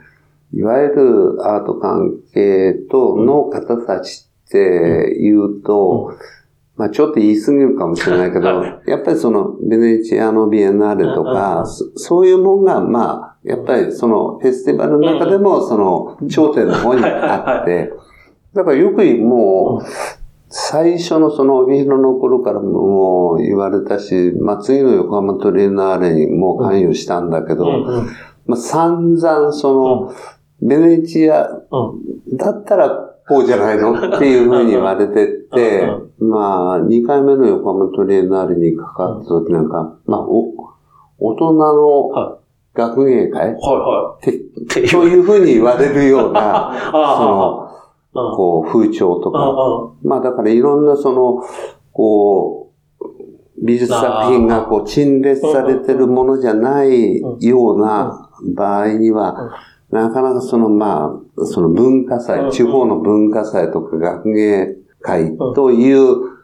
[0.54, 6.18] いわゆるアート関係との方たちって言うと、
[6.76, 17.94] まあちょっと言い過ぎるかもしれないけど、やっぱりそのベネチアのビエンナーレとか、そういうもんが、まあ、やっぱりそのフェスティバルの中でもその頂点の方にあって、
[18.60, 19.86] だからよくもう、
[20.50, 27.66] 最初のその帯広の頃からも言われたし、まあ次の横浜トレーナーレにも関与したんだけど、
[28.46, 30.16] まあ散々その、
[30.62, 31.48] ベネチア
[32.34, 32.90] だったら
[33.30, 35.88] こうじゃないのっていうふうに言われてて、
[36.20, 40.54] まあ2回目の横浜トレーナーレにかかった時なんか、まあお、
[41.20, 42.40] 大人の
[42.74, 44.20] 学芸会、はいは
[44.84, 45.08] い、そう。
[45.08, 47.69] いうふうに言われるような、 その、
[48.36, 49.94] こう、風潮とか。
[50.04, 51.44] まあだからいろんなその、
[51.92, 52.70] こう、
[53.62, 59.52] 美術作品がこう陳列されてるものじゃないような場合には、
[59.92, 66.39] なかなかそのまあ、その文化祭、地方の文化祭とか学芸会という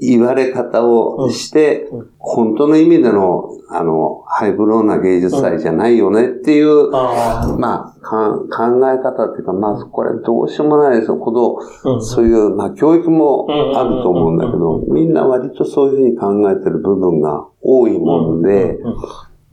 [0.00, 11.18] 言われ方をして、本当の意味での、あの、ハイブローな芸術祭じゃないよねっていう、まあ、考え方っていうか、まあ、これどうしようもないですよ。
[11.18, 18.78] この、そういう、まあ、教育もあると思うんだけど、みんな割とそういうふうに考えてる部分が多いもんで、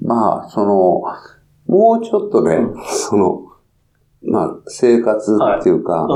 [0.02, 1.04] まあ、その、
[1.68, 3.44] もうちょっとね、その、
[4.24, 6.08] まあ、生活っていうか、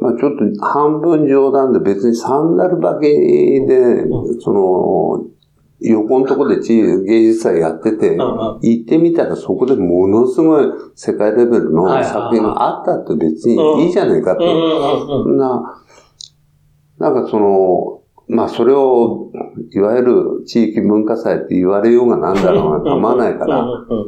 [0.00, 4.04] まあちょっと半分冗談で別にサンダル履きで、
[4.40, 5.36] その、
[5.80, 14.44] 横のとこで芸術祭やってて、行ってみたらそこでものすごい世界レベルの作品があったって別にいいじゃないかって。
[15.36, 15.82] な、
[16.98, 19.30] なんかその、まあそれを、
[19.70, 23.62] いわゆる地域文化祭って言われようがなんだろうが構わないから、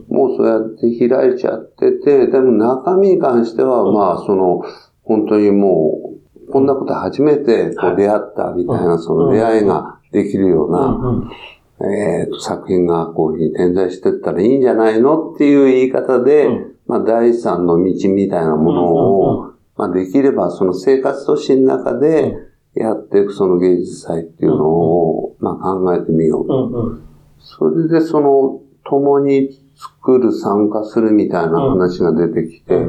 [0.09, 4.63] もうそうやって開いちゃってて、でも中身に関してはまあその、
[5.09, 16.49] 本当にもう、こんなこと初めてこう出会ったみたいな、その出会いができるような、えっと、作品がこういうふうに点在してったらいいんじゃないのっていう言い方で、
[16.87, 22.35] まあ、第三の道みたいなものを、まあ、できればその生活都市の中で
[22.75, 27.03] やっていくその芸術祭っていうのを、まあ、考えてみよう。
[27.41, 32.89] それでその、共に作る、参加するみたいな話が出てきて、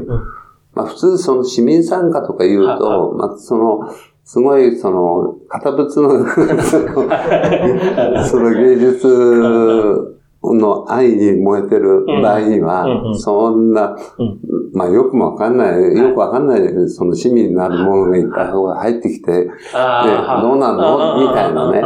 [0.80, 3.80] まあ普通その市民参加とか言うと、まあその、
[4.24, 6.24] すごいその、堅物の
[8.24, 13.96] その芸術の愛に燃えてる場合には、そんな、
[14.72, 19.50] まあよくもわかんない、よくわかんない、その市民になるものがいっぱい入ってきて、で、
[20.42, 21.20] どうなの？
[21.20, 21.82] みたいなね。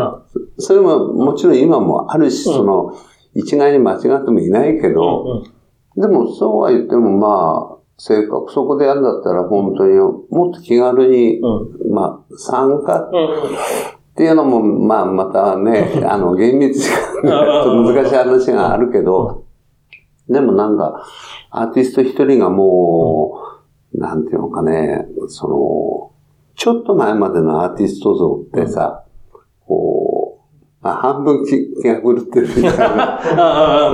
[0.58, 2.92] それももちろん今もあるし、その、
[3.34, 5.42] 一概に間違ってもいないけど、
[5.96, 9.94] でもそうは言ってもまあ、せっかくそこでやるんだったら本当に
[10.30, 13.10] もっと気軽に、うん、まあ、参加っ
[14.16, 16.88] ていうのも、まあ、またね、 あの、厳密
[17.22, 19.44] な難しい話があるけど、
[20.28, 21.04] でもなんか、
[21.50, 23.40] アーティスト一人がも
[23.92, 26.10] う、なんていうのかね、その、
[26.56, 29.04] ちょっと前までのアーティスト像ってさ、
[29.66, 30.03] こう、ま
[30.84, 33.20] あ、半分気が狂ってるみたいな。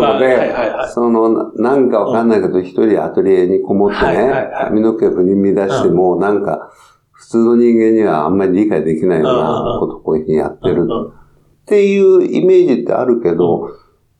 [0.14, 0.52] ので、
[0.88, 6.70] その、なんかわかんないけど、一人アトリエにこもってね、髪の毛を振り乱しても、なんか、
[7.12, 10.88] 普通の人間にはあんまり理解できないようなことをこういうふうにやってる。
[10.88, 13.68] っていうイメージってあるけど、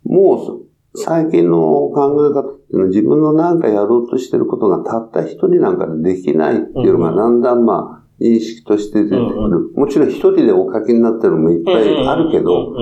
[0.04, 1.58] もう、最近の
[1.90, 9.70] 考え方っていうのは自分のなんかやろうとしてることがたった一人なんかでできないっていうのがだんだんまあ、認識として出てくる。
[9.74, 12.74] もちろん一人でお書きになってるのもいっぱいあるけど、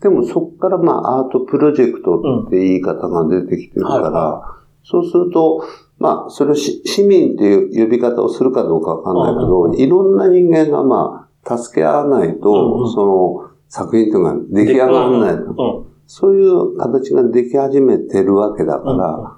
[0.00, 5.64] でもそこからまあアートプロジェクトって言い方が出てきてるから、そうすると、
[5.98, 15.86] まあ、それを市民っていう呼び方をするかどうかわかんないけど、いろんな人間がまあ、助け合わないと、その作品というのが出来上がらないと。
[16.06, 19.36] そういう形ができ始めてるわけだから、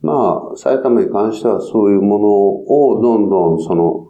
[0.00, 4.08] まあ、埼玉に関してはそういうものをどんどんその、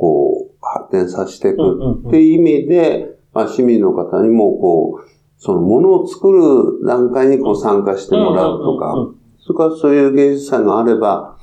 [0.00, 8.94] こう、発展させていくっていう意味で、まあ、市民の方にもこう、そのものを作る段階にこう参加してもらうとか、
[9.38, 11.38] それからそういう芸術祭があれば、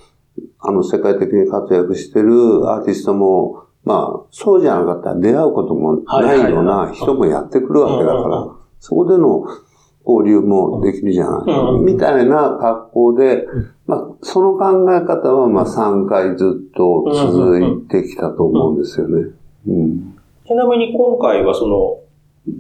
[0.60, 8.48] あの、世界的に活躍してるアーティストも、まあ、そうじゃなかったら出会うこともないような人もやってくるわけだから、
[8.80, 9.46] そこでの
[10.08, 11.80] 交流もできるじゃない。
[11.82, 13.46] みたいな格好で、
[13.86, 19.32] まあ、その考え方は、まあ、3回ずっと続いてきたと思うんですよね。
[20.48, 22.00] ちなみに今回はその、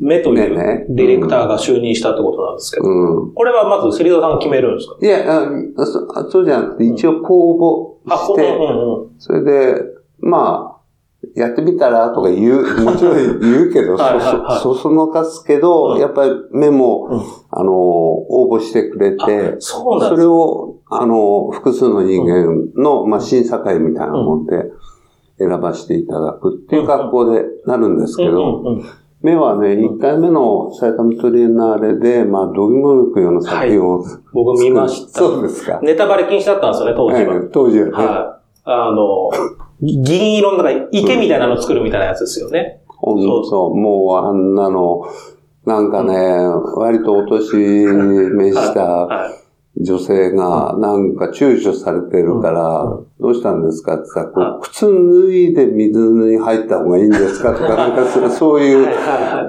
[0.01, 4.97] 目というディレクターが就任したってことなんですけど、うん、これはまず芹沢さんが決めるんですか？
[5.01, 9.81] いやそ、そうじゃなくて、一応公募して、うんうん、それで、
[10.19, 10.76] まあ、
[11.35, 13.97] やってみたらとか言う、 もちろん言うけど、
[14.61, 17.19] そ、そのかすけど、うん、やっぱり目も、うん、
[17.51, 24.71] あの、応募してくれて、そそれを、あの、複数の人間の、まあ、審査会みたいなもんで
[25.37, 28.63] 選ばせていただくっていう格好でなるんですけど、
[29.21, 35.19] 目はね、1回目の埼玉トリエンナーレで、まあ、どぎも抜くような作品を、はい、僕見ました。
[35.19, 35.79] そうですか。
[35.81, 37.33] ネタバレ禁止だったんですよね、当時は。
[37.33, 37.91] はい、当時はね。
[37.91, 38.37] はい。
[38.69, 39.29] あの、
[39.81, 42.81] 銀色の中池みたいなの作るみたいなやつですよね。
[43.03, 43.45] うん、そう。
[43.45, 43.75] そう。
[43.75, 45.03] もうあんなの、
[45.65, 46.15] なんかね、
[46.77, 49.29] 割とお年召した
[49.79, 54.31] 女性がなんか躊躇されてるから、どうしたんですかってさ、
[54.63, 58.87] 靴脱いで水に入った方がいいんですかとか、なんかそういう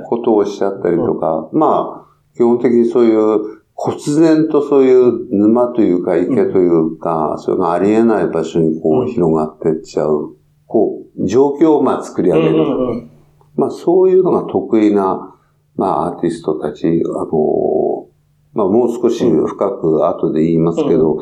[0.05, 10.37] ことをおっしゃったりとか、まあ、基本的にそういう忽然とそういう沼というか池というか、それがありえない場所にこう広がっていっちゃう、
[10.67, 13.09] こう、状況をまあ作り上げる。
[13.55, 15.33] まあそういうのが得意な、
[15.77, 18.09] まあアーティストたち、あの、
[18.53, 21.19] まあもう少し深く後で言いますけど、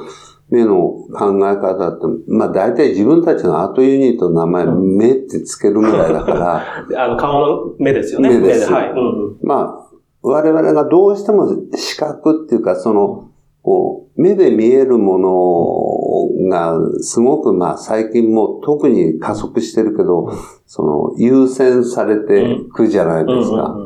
[0.48, 6.64] 目の考え方って、まあ大体自分たちのアートユニットの名前、目ってつけるぐらいだから。
[7.04, 8.30] あの、顔の目ですよね。
[8.30, 8.72] 目です。
[8.72, 8.94] はい。
[9.42, 9.85] まあ、
[10.28, 13.30] 我々がどうしても視覚っていうか、その、
[13.62, 20.32] こう、目で見えるものがすごくまあ最近も特に加速してるけど、
[20.66, 23.76] その優先されていくじゃないですか。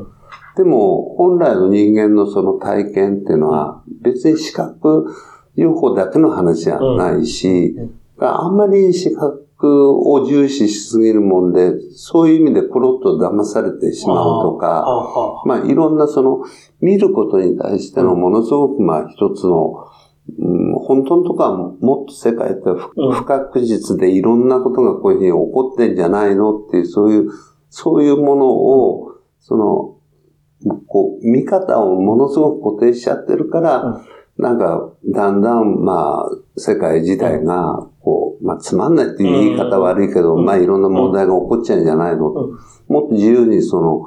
[0.56, 5.06] でも本来の人間のその体験っていうのは別に視覚
[5.56, 7.76] 情報だけの話じゃないし、
[8.18, 14.84] あんまり視覚を重視しすぎるもんで、そういう意味でコロッと騙されてしまうとか、
[15.44, 16.44] まあいろんなその
[16.80, 19.86] 見ることに対してのものすごくまあ一つの、
[20.38, 22.62] うん、本当のとこはもっと世界って
[22.94, 27.30] 不確実でいろんなことがこういうふうに起こってんじゃないのっていう、そういう、
[27.68, 29.96] そういうものを、その、
[30.86, 34.04] こう、見方をものすごく固定しちゃってるから、
[34.36, 42.58] なんか、だんだん、まあ、世界自体が、こう、まあ、つまんないっていう言い方悪いけど、まあ、いろんな問題が起こっちゃうんじゃないのと。
[42.88, 44.06] もっと自由にその、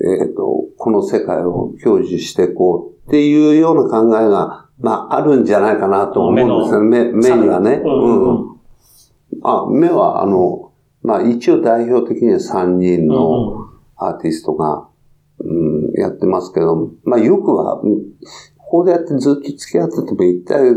[0.00, 7.12] えっ、ー、と、この世界を享受していこうっていうような考えが、まあ、あるんじゃないかなと思うんですよね。
[7.12, 7.82] 目目にはね。
[7.84, 8.54] うん。
[9.42, 14.88] あ、目は、あの、まあ、一応代表的には3人のアーティストが、
[15.38, 17.80] うん、やってますけど、まあ、よくは、
[18.74, 20.74] ここでやってずっと付き合ってても一体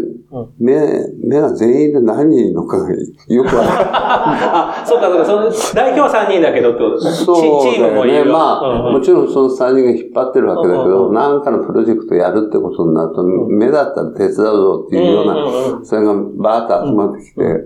[0.59, 0.77] 目、
[1.17, 3.89] 目が全員で何人いるのかがよくわかる。
[3.91, 8.31] あ、 そうか、そうか、その代表は3人だけどってことそうチームもいる。
[8.31, 17.65] まあ、もちろんその3人が引っ張ってるわけだけど、何、うん、かのプロジェクトやるってことになると、目だったら手伝うぞっていうような、それがバーッと集まってきて、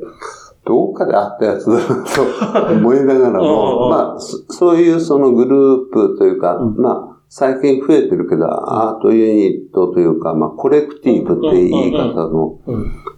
[0.64, 12.60] どっかであったやつだと思いながらも、まあ、そういうそのグループというか、まあ、最近増えてるけど、アートユニットというか、まあ、コレクティブって言い方の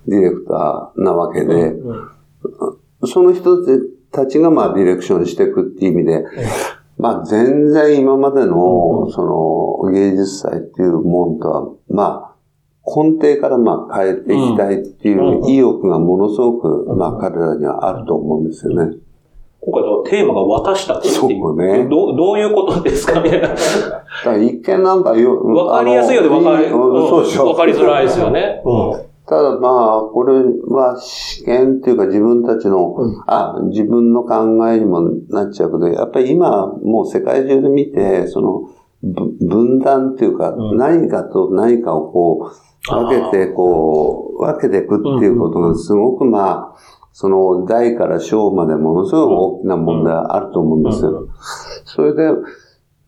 [0.08, 1.74] ディレクターなわけで、
[3.08, 3.58] その人
[4.12, 6.26] たちがまあディレクションしていくっていう意味で、
[7.00, 12.36] まあ全然今までのその芸術祭っていうもんとは、まあ
[12.86, 18.96] 根底からまあ変えていきたいっていう意欲がものすごくまあ彼らにはあると思うんですよね。
[19.66, 21.42] 今回のテーマが私たちっていう。
[21.42, 21.86] そうね。
[21.90, 23.22] どどういうことですか？
[23.22, 23.56] みたいな。
[24.38, 27.46] 一見なんかよ、わかりやすいようでわかり、そうでしょ。
[27.48, 28.62] わかりづらいですよね。
[29.26, 30.34] ただまあ、これ
[30.68, 38.70] は試験っていうか自分たちの、うんあ、自分の考えにもなっちゃうけど、やっぱり今もう世界中で見て、その、
[39.02, 46.76] ぶ分断っていうか、うん何かと何かをこう、分けて、こう、分けていくっていうことがすごくまあ、
[47.14, 51.30] その大から小までものすごく大きな問題あると思うんですよ。
[51.86, 52.24] それで、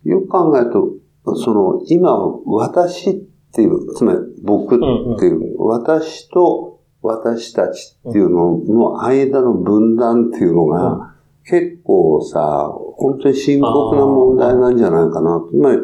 [0.03, 3.13] よく考えると、その、今、私っ
[3.51, 4.79] ていう、つまり僕っ
[5.19, 15.41] ていう、私と私たちっていうのの間の分断っていうのが、結構さ、本当に深刻な問題なんじゃないかな。
[15.49, 15.79] つまり、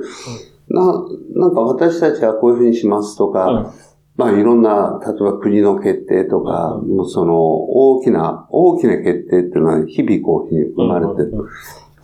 [0.69, 1.05] な、
[1.36, 11.32] なんか私たちはこういうふうにしますとか、うんまあいろんな、例えば国の決定とか、もうその大きな、大きな決定っていうのは日々こう生まれてる。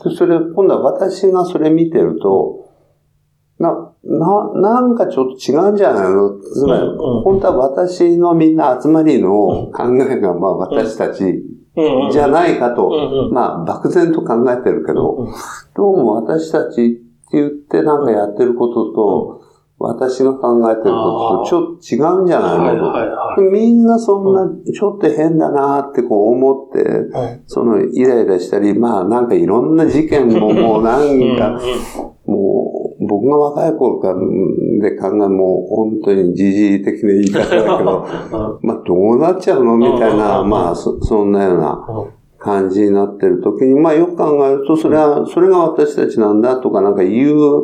[0.04, 2.66] でそれ、今度は私がそれ見てると、
[3.60, 6.40] な、な、なんかちょっと違うんじゃないの？
[6.40, 6.82] つまり、
[7.24, 9.30] 本当は私のみんな集まりの
[9.74, 11.44] 考えが、まあ私たち
[12.12, 15.28] じゃないかと、まあ漠然と考えてるけど、うん。
[15.76, 17.02] どうも私たちって
[17.34, 19.42] 言ってなんかやってることと、
[19.80, 23.42] 私が考えてることとちょっと違うんじゃないはいのはいはと。
[23.44, 27.42] みんなそんな、ちょっと変だなってこう思って、い。
[27.46, 31.60] そのイライラしたり、まあなんかいろんな事件ももうなんか、
[32.26, 34.16] もう僕が若い頃から
[34.82, 38.08] で考えもう本当に時事的な言い方だけど、
[38.64, 39.78] まあどうなっちゃうの？
[39.78, 41.86] みたいな、うんまあそそんなような
[42.40, 47.64] 感じになってる時に、まあよく考えると、それは、それが私たちなんだとかなんか言う、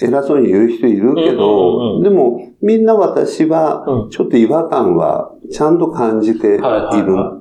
[0.00, 2.02] 偉そうに言う人いるけうんうんうど、ん。
[2.02, 4.10] でもみんな私はうん。
[4.10, 6.60] ちょっと違和感はちゃんと感じている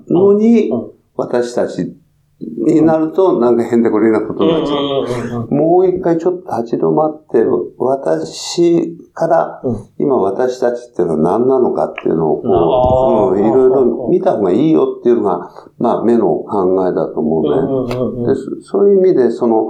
[0.10, 1.96] のにうん、私たち
[2.40, 5.48] になるとなんか変でこれなことになっちゃう。
[5.52, 7.44] もう一回ちょっと立ち止まって、
[7.78, 9.88] 私からうん。
[9.98, 18.28] 今私たちっていうのは何なのかっていうのをこう、いろいろ見た方がいいよっていうのが、まあ目の考えだと思うね。
[18.28, 19.70] でそそういう意味で、その、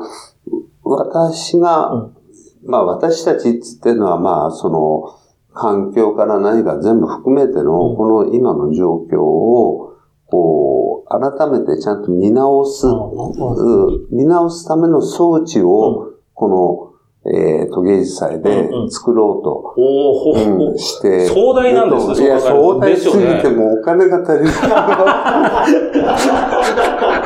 [0.83, 2.18] 私が、うん
[2.65, 5.19] まあ私たちって言ってるのは、まあその、
[5.53, 7.97] 環境から何か全部含めての、うん。
[7.97, 9.97] この今の状況を、
[10.27, 14.07] こう、改めてちゃんと見直す、うん。
[14.11, 16.88] 見直すための装置を、この、
[17.31, 21.27] えー、と、芸術祭でうんうん作ろうと、おーほうんして。
[21.27, 24.55] 壮大なんですねいや、壮大すぎてもうお金が足りない。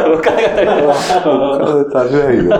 [0.05, 0.83] お金が足りない。
[0.83, 0.91] お
[1.59, 2.51] 金足りないよ。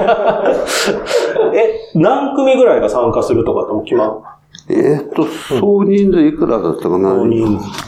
[1.53, 4.21] え、何組ぐらいが参加するとかっても決まっ
[4.69, 5.25] えーっと、
[5.59, 7.13] 総人数いくらだったかな？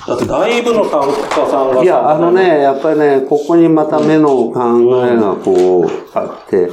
[0.08, 1.00] だってだいぶの参
[1.30, 1.82] 加さんが。
[1.82, 6.70] いや、あのね、やっぱりね、ここにまた目の考えがこう、あって、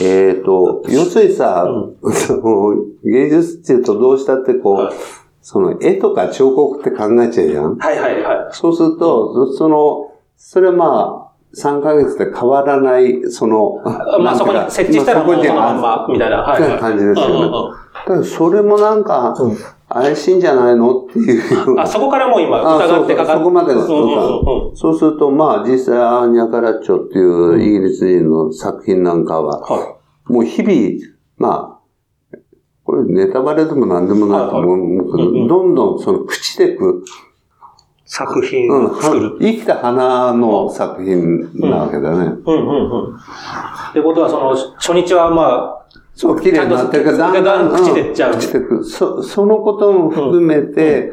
[0.00, 1.66] えっ、と、要するにさ、
[2.12, 4.94] その芸術っていうとどうしたってこう、はい。
[5.42, 7.76] その絵とか彫刻って考えちゃうじゃん。
[7.76, 8.52] はいはいはい。
[8.52, 13.80] そうすると、その、それまあ、3ヶ月で変わらない、その、
[14.20, 16.42] まあそこに設置したらもうそのまんま、みたいな。
[16.42, 16.62] はい。
[16.62, 17.32] そういう感じですよね。
[17.32, 17.72] うんうんうん。
[17.72, 19.56] だからそれもなんか、うん
[19.92, 21.02] 怪しいんじゃないの？
[21.02, 21.80] っていう。
[21.80, 23.40] あ、そこからもう今あ疑ってかかって。
[23.40, 31.80] そこまでがうんうんうんうんそうすると、まあ、実際、アーニャ・カラッチョっていうイギリス人の作品なんかは、はもう日々、ま
[32.32, 32.38] あ、
[32.84, 37.04] これネタバレでも何でもないと思うけど、うんうんどんどんその朽ちていく、
[38.04, 39.34] 作品うん、を作る。
[39.34, 42.16] は生きた花の作品なわけだね。
[42.16, 43.16] うんうんうん。
[43.16, 45.86] ってことは、その、初日はまあ、
[46.20, 48.34] そう、綺麗になってるけど、だんだん朽ちてっちゃう。
[48.34, 48.84] 朽ちてく。
[48.84, 51.12] そ、そのことも含めて、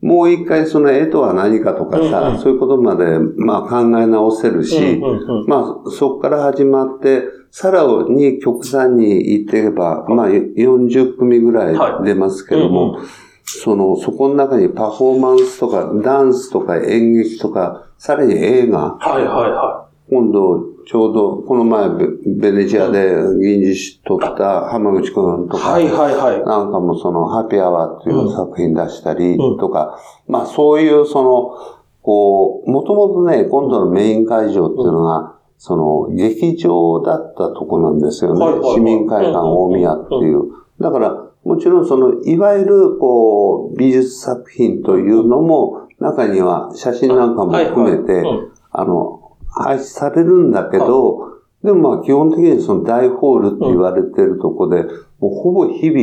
[0.00, 2.40] もう一回その絵とは何かとかさ、うんうん。
[2.40, 5.46] そういうことまで、まあ考え直せるし、うんうんうん。
[5.46, 13.08] まあそこから始まって、さらに極端に言っていけば、まあ40組ぐらい出ますけども、はいうん。
[13.44, 25.60] その、そこの中にパフォーマンスとか、ダンスとか演劇とか、さらに映画、はいはいは今度、ちょうど、この前、ベベネチアで銀獅子取った浜口くんとい。
[25.60, 26.44] か、はいはいはい。
[26.44, 29.98] なんかもその、ハッピーアワーっていう作品出したりうんとか、
[30.28, 38.46] まあそういうその、こう、もともとね、今度のメイン会場っていうのが、その、劇場だったとこなんですよね。
[38.74, 40.42] 市民会館大宮っていう。
[40.78, 48.22] だから、もちろんその、いわゆる、こう、美術作品というのも、中には写真なんかも含めて、
[48.70, 49.25] あの、
[49.56, 51.32] 配置されるんだけど、
[51.64, 54.84] でもまあ基本的にその大ホールって言われてるとこで、
[55.18, 56.00] もうほぼ日々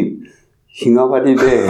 [0.67, 1.41] 日替わりで、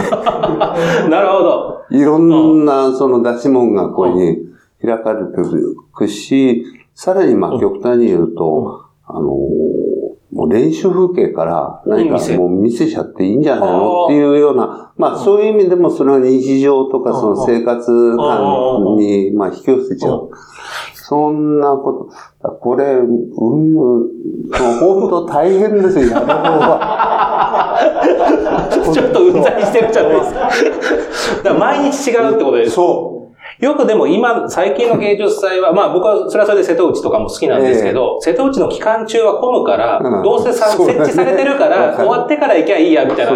[1.10, 1.80] なるほど。
[1.90, 4.38] いろんなその出し物がここに
[4.82, 5.44] 開かれてい
[5.92, 6.64] くし、
[6.94, 9.48] さらにまあ極端に言うと、あの、も
[10.32, 14.06] もう練習風景から何かもう見せちゃっていいんじゃないの？
[14.06, 20.30] っていうような、まあそういう意味でもそれは日常とかその生活感にまあ引き寄せちゃう。
[21.06, 27.78] そんなこと、これ、うん、本当大変ですよ、やる方は。
[28.90, 30.40] ちょっとうんざりしてるじゃないですか。
[30.40, 32.70] だから毎日違うってことです。
[32.76, 33.10] そ
[33.60, 33.64] う。
[33.64, 43.32] よくでも今、最近の芸術祭は、まあ僕はそれはそれで瀬戸内とかも好きなんですけど、瀬戸内の期間中は混むから、どうせさ、設置されてるから、終わってから行きゃいいや、みたいな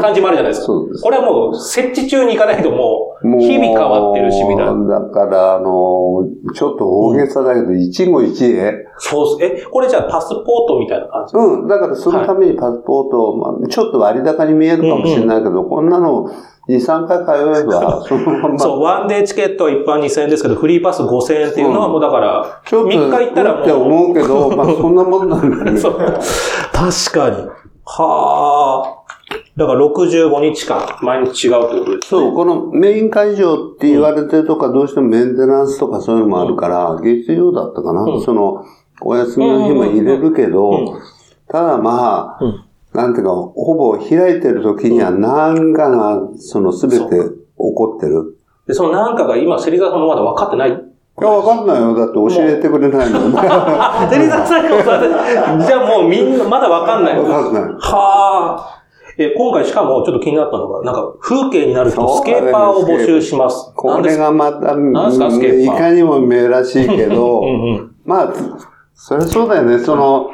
[0.00, 0.72] 感じもあるじゃないですか。
[1.02, 5.00] これはもう、設置中に行かないともう、日々変わってるし、みたいな。
[5.00, 8.86] だから、あの、ちょっと大げさだけど、一期一会。
[8.98, 11.36] そうえ、これじゃあパスポートみたいな感じ？
[11.36, 16.30] うん、だからそのためにパスポート、まあ、ちょっと割高に見えるかもしれないけど、こんなの、
[16.68, 18.58] 2、3回通えば、 そのまま。
[18.58, 23.62] そう、ワンデーチケットは一般2000円ですけど、フリーパス5000円っていうのはもうだから、3日行ったらもう。
[23.62, 25.76] って思うけど、まあそんなもんなんだね。
[25.80, 25.92] そう。
[25.92, 26.10] 確
[27.12, 27.48] かに。
[27.84, 28.97] はあ。
[29.58, 31.98] だから65日間、毎日違うってことですね。
[32.04, 38.64] そう、このメイン会場って言われてるとか、どうしてもメンテナンスとかそういうのもあるから、月曜だったかな、その、
[39.00, 41.00] お休みの日も入れるけど、
[41.48, 47.08] ただまあ、なんていうか、ほぼ開いてる時には何かが、そのすべて起
[47.56, 48.38] こってる。
[48.68, 50.74] で、その何かが今、芹沢さんもまだ分かってないい
[51.20, 51.96] や、わかんないよ。
[51.96, 53.18] だって教えてくれないの。
[54.08, 57.18] 芹沢さんがじゃあもうみんな、まだわかんない。
[57.18, 57.62] わかんない。
[57.64, 58.77] はあ。
[59.20, 63.72] え、今回しかもちょっと気になったのが、なんか風景になる人、スケーパーを募集します。
[63.74, 64.76] これがまた、
[65.64, 68.32] いかにも名らしいけど、 うんうん、まあ、
[68.94, 69.80] それそうだよね。
[69.80, 70.30] その、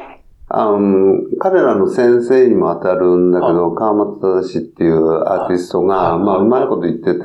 [0.48, 7.20] あの、彼らの先生にも当たるんだけど、川松正っていうアーティストが、まあ、うまいこと言ってて、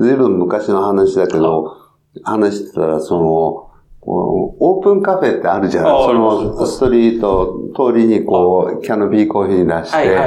[0.00, 1.76] ずいぶん昔の話だけど、
[2.24, 3.69] 話してたら、その、
[4.02, 6.04] オープンカフェってあるじゃない。
[6.04, 10.18] そのストリート、通りにこう、キャノピーコーヒー出して、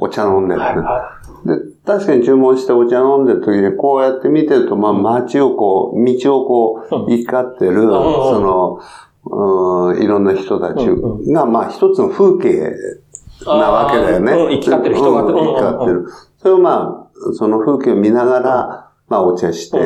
[0.00, 0.60] お茶飲んでる。
[1.46, 8.80] で、確かに注文してお茶飲んでる時に、こうやって見てると、まあ街をこう、道をこう、行き交ってる、その、
[9.28, 10.86] うん、いろんな人たち
[11.32, 12.74] が、まあ一つの風景
[13.46, 14.32] なわけだよね。
[14.32, 16.06] うん、生き交ってる人が、うん、生き交ってる。
[16.38, 19.78] それをまあ、その風景を見ながら、まあお茶して、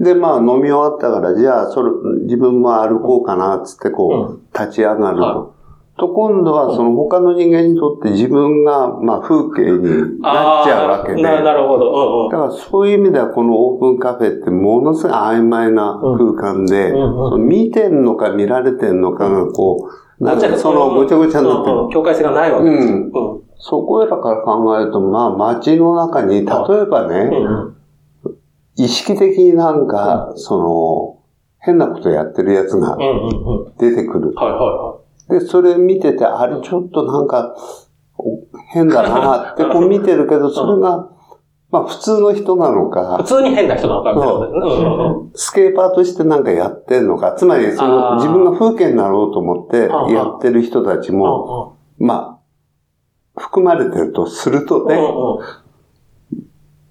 [0.00, 1.90] で、まあ飲み終わったから、じゃあ、それ、
[2.24, 5.54] 自分も歩こうかな、つってこう、立ち上がる。
[5.96, 11.22] と、今度はその他の人間にとって自分が、まあ、風景になっちゃうわけで。
[11.22, 16.92] ななるほど、だからそういう意味ではこのオープンカフェってものすごい曖昧な空間で、
[17.38, 19.88] 見てんのか見られてんのかがこ
[20.20, 21.88] う、なんかそのごちゃごちゃになってる。
[21.92, 22.88] 境界性がないわけです。
[22.88, 23.12] うん。
[23.58, 27.30] そこらから考えると、まあ街の中に、例えばね、
[28.76, 31.20] 意識的になんか、その、
[31.60, 32.98] 変なことやってるやつが
[33.78, 34.34] 出てくる。
[34.34, 34.56] はいは
[35.30, 35.40] いはい。
[35.40, 37.56] で、それ見てて、あれちょっとなんか、
[38.68, 41.08] 変だなってこう 見てるけど、それが、
[41.70, 43.16] まあ普通の人なのか。
[43.18, 44.12] 普通に変な人なのか、
[45.34, 47.32] スケーパーとしてなんかやってんのか。
[47.32, 52.38] つまり、その自分が風景になろうと思ってやってる人たちも、ま
[53.36, 54.96] あ、含まれてるとするとね、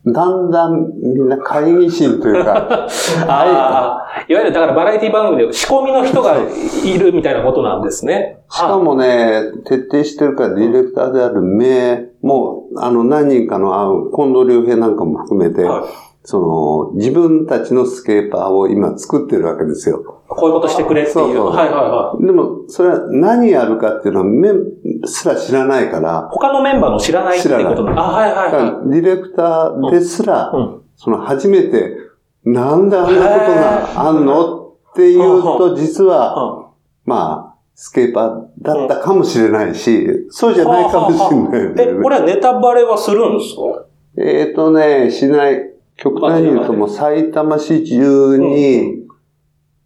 [0.06, 2.88] だんだんみんな会議心というか、
[3.28, 6.36] ああ、いわゆるだからバラエティ番組で仕込みの人が
[6.84, 8.40] いるみたいなことなんですね。
[8.50, 20.24] しかもね、徹底してるからディレクターである名も、あの何人かの、あ近藤良平なんかも含めて、はいその、自分たちのスケーパーを今作ってるわけですよ。
[20.28, 21.14] こういうことしてくれっていう。
[21.14, 22.26] そうそうはいはいはい。
[22.26, 24.64] でも、それは何やるかっていうのは、メン
[25.06, 26.30] すら知らないから。
[26.32, 28.90] 他のメンバーも知らないっていうことあ、はいはいはい。
[28.92, 31.98] ディレクターですら、うん、その初めて、
[32.46, 36.70] なんであんなことがあんのっていうと、実は、
[37.06, 43.86] まあ、スケーパーだったかもしれないし、そうじゃないかもしれない、ね、え、これはネタバレはするんですか？
[44.16, 45.73] えっ、とね、しない。
[45.98, 49.04] 極端に言うともう埼玉市中に、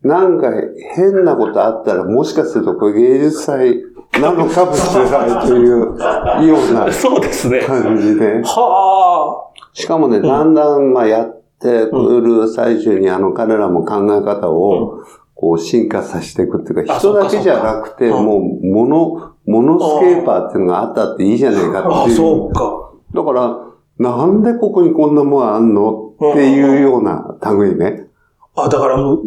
[0.04, 0.52] なんか
[0.96, 3.84] 変なことあったら、もしかするとこれ芸術祭
[4.20, 7.62] なのかもしれないというような そうですね。
[7.62, 8.42] 感じで。
[8.44, 9.68] はあ。
[9.74, 15.02] しかもね、だんだんまあやってくる最中にあの彼らも考え方を
[15.36, 21.96] こう進化させていくっていうか、人だけじゃなくて、もう、モノ、モノスケーパーっていうのがあったっていいじゃないかっていう。
[21.96, 22.92] あ、そうか。
[23.14, 23.67] だから、
[24.00, 28.08] なんでここにこんなもんあんのっていうような類ね。
[28.56, 29.24] あ、だからもう、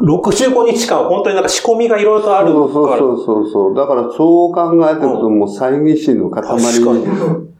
[0.00, 3.74] 65日間本当になんか仕込みがいろいろとあるそうそうそうそう。
[3.74, 7.04] だからそう考えてるともう猜疑心の塊に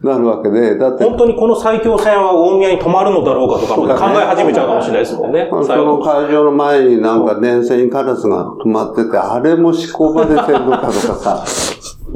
[0.01, 1.05] なるわけで、だって。
[1.05, 5.47] 本当にこの最強戦は大宮に止まるのだろうかとか考え始めちゃうかもしれないですもんね。
[5.49, 11.45] その会場の前になんか電線にカラスが止まってて、あれも思考が出てるのかとかさ。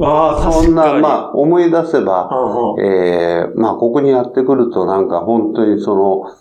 [0.02, 2.30] ああ、そんな、まあ、あ、思い出せば、
[2.82, 6.32] ええまあ、ここにやってくるとなんか本当にその、も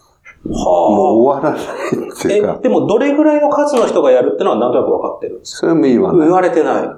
[0.45, 0.63] うは
[1.41, 2.35] 終わらないってあ。
[2.37, 6.29] いうかえ、、でもどれぐらいの数の人がやるってのはなんとなく分かってるんですそれも言わか言ない。
[6.31, 6.89] われてない。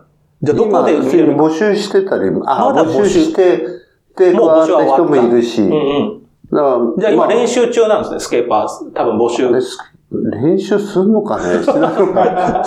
[0.43, 1.36] じゃあどこ今、で見れる？
[1.36, 3.57] 募集してたり、あ、まだ募集募集して、
[4.18, 6.22] で、変わった人もいるし、うんうん。
[6.51, 8.91] だから、じゃあ今ま練習中なんですね、スケーパー。
[8.93, 9.49] 多分募集。
[10.12, 11.64] 練習すんのかね？
[11.64, 12.66] してないのか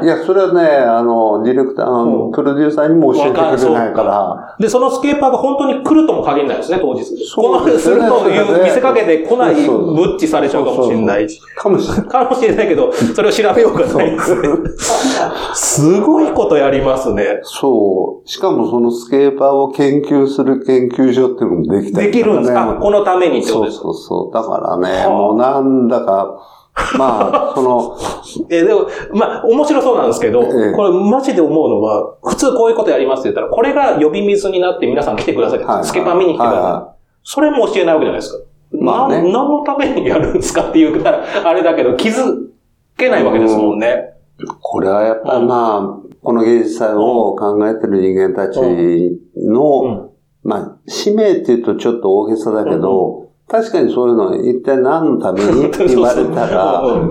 [0.00, 7.04] いや、それはね、あの、ディレクター、うんプロデューサーにも教えてくれないから、で、そのスケーパーが本当に来るとも限らないですね、当日。
[7.26, 11.40] そうですねこのするという見せかけて来ない、そうそうブッチされちゃうかもしれないし。
[11.56, 12.08] かもしれない。
[12.08, 14.48] かもしれないけど、それを調べようがないですね。
[15.54, 17.40] すごいことやりますね。
[17.42, 18.28] そう。
[18.28, 24.32] しかもそのスケーパーを研究する研究所っていうのもできたねきるんですかこのためにってことそうですかそうそう。
[24.32, 26.48] だからね、はあもうなんだか、
[26.96, 27.98] まあ、その、
[28.48, 36.62] え、でも、まあ、面白そうなんですけど、ええこれマジで思うのは、普通こういうことやりますって言ったら、これが呼び水になって皆さん来てくださいって、はいスケーパー見に来てください。
[36.62, 36.94] は
[37.24, 38.44] それも教えないわけじゃないですか。
[38.72, 42.48] まあねな何のためにやるんですかっていうから、あれだけど、気づ
[42.96, 44.14] けないわけですもんね。
[44.40, 48.58] いこれはやっぱりまあ、この芸術祭を考えてる人間たち
[49.36, 50.12] の、うん
[50.44, 53.21] まあ、使命って言うとちょっと大げさだけど、
[53.52, 57.10] 確かにそういうのは一体何のためにって言われたら、 うん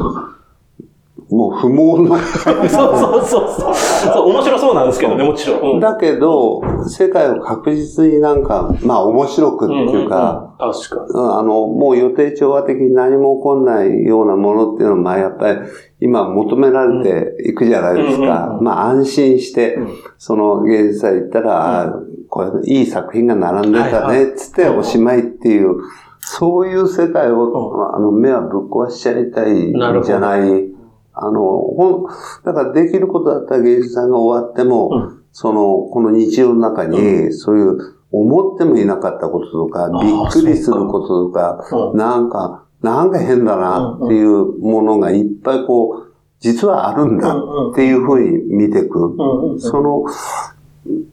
[1.32, 2.18] もう不毛の。
[2.18, 3.74] そうそうそうそう。
[4.14, 5.74] そう、面白そうなんですけどね、もちろん。
[5.76, 11.10] うんだけど、世界を確実になんか、まあ面白くっていうか、うんうんうん確かに。
[11.10, 15.60] うんあの、もう予定調和的に何も起こんないようなものっていうのは、まあやっぱり
[16.02, 18.58] 今求められていくじゃないですうんうんか。
[18.60, 19.88] うんまあ安心して、うん
[20.18, 21.94] その芸術祭行ったら、あ
[22.28, 25.78] これいい作品が並んでたね、つっておしまいっていう、
[26.22, 30.72] そういう世界を、あの、目はぶっ壊しちゃいたいんじゃない。
[31.14, 35.22] あの、ほん、だからできることだったら芸術祭が終わっても、うん。
[35.34, 37.78] その、この日常の中に、そういう、
[38.12, 41.98] 思ってもいなかったこととか、びっくりすることとか、うん。
[41.98, 49.16] なんか、なんか変だなっていうものがいっぱいこう、実はあるんだっていうふうに見ていく。
[49.60, 50.04] その、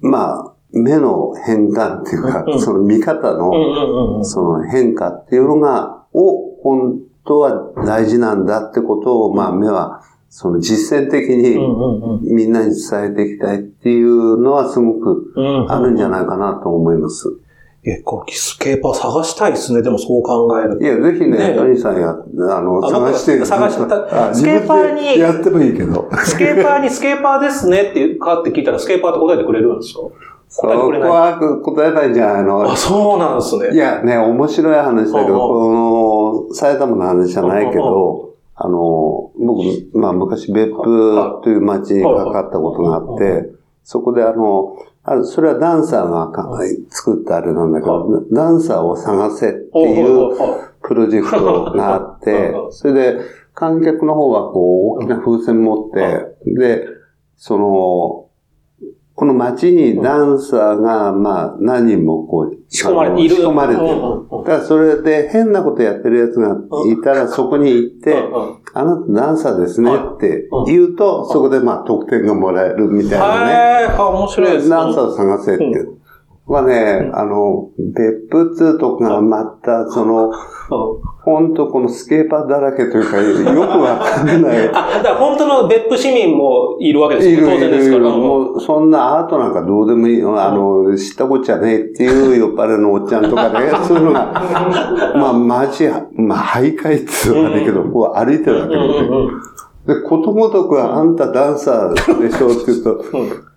[0.00, 17.28] まあ、目の変換っていうかその見方の、その変化っていうのが、を本当は大事なんだってことを、まあ、目は、その実践的うんにみんなに伝えていきたいっていうのはすごくうんあるんじゃないかなと思います。
[17.84, 26.02] え、こう、スケーパー探したいですね、でもそう考えるいや、ぜひねね、トニーさんや、あの、あ探して、探したあスケーパーにやってもいいけど。
[26.10, 26.16] と。
[26.18, 30.00] スケーパーにスケーパーですねっていうかって聞いたら、スケーパーって答えてくれるんですか？
[30.48, 30.68] そこ。
[30.68, 32.70] は答えないんじゃないの。
[32.70, 33.74] あ、そうなんですね。
[33.74, 39.62] いや、ね、面白い話だけど、うんこの、埼玉の話じゃないけど、あの、僕、
[39.94, 43.50] まあ、昔、別府という町にかかったことがあって、
[43.84, 46.46] そこであの、あるそれはダンサーがか
[46.90, 50.36] 作ったあれなんだけど、ダンサーを探せっていう
[50.82, 53.20] プロジェクトがあってそれで
[53.54, 56.86] 観客の方はこう大きな風船持って、で、
[57.36, 58.27] その、
[59.18, 63.34] この街にダンサーが、まあ、何人もこう、仕込まれている。
[63.34, 63.88] 仕込まれてる。
[63.88, 66.56] だからそれで変なことやってる奴が
[66.86, 68.14] いたらそこに行って、
[68.74, 73.52] あなたダンサーですねって言うと、そこでまあ得点がもらえるみたいなね。
[73.52, 74.70] へー、あ、面白いですね。
[74.70, 75.64] ダンサーを探せって。
[76.48, 80.34] うはね、あの、別府通とかがまた、その、うん
[81.28, 84.68] ほんとこのスケーパーだらけというか、よくわかんない。
[84.72, 87.46] あ、だから本当の別府市民もいるわけですよ。
[87.46, 88.04] 当いるい然ですから。
[88.04, 88.18] るいる。
[88.18, 90.22] もう、そんなアートなんかどうでもいい。
[90.22, 94.32] あの、知ったこっちゃねえっていう酔っ払いのおっちゃんとかね、 そういうのが、
[95.16, 99.28] まあ、街、まあ、徘徊って言うのは悪いけど、こう歩いてるわけで、うん
[99.88, 103.04] で、ことごとくあんたダンサーでしょって言うと、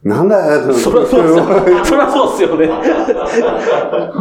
[0.02, 1.44] なんだよ、そりゃそうですよ。
[1.84, 2.70] そりゃそうですよね。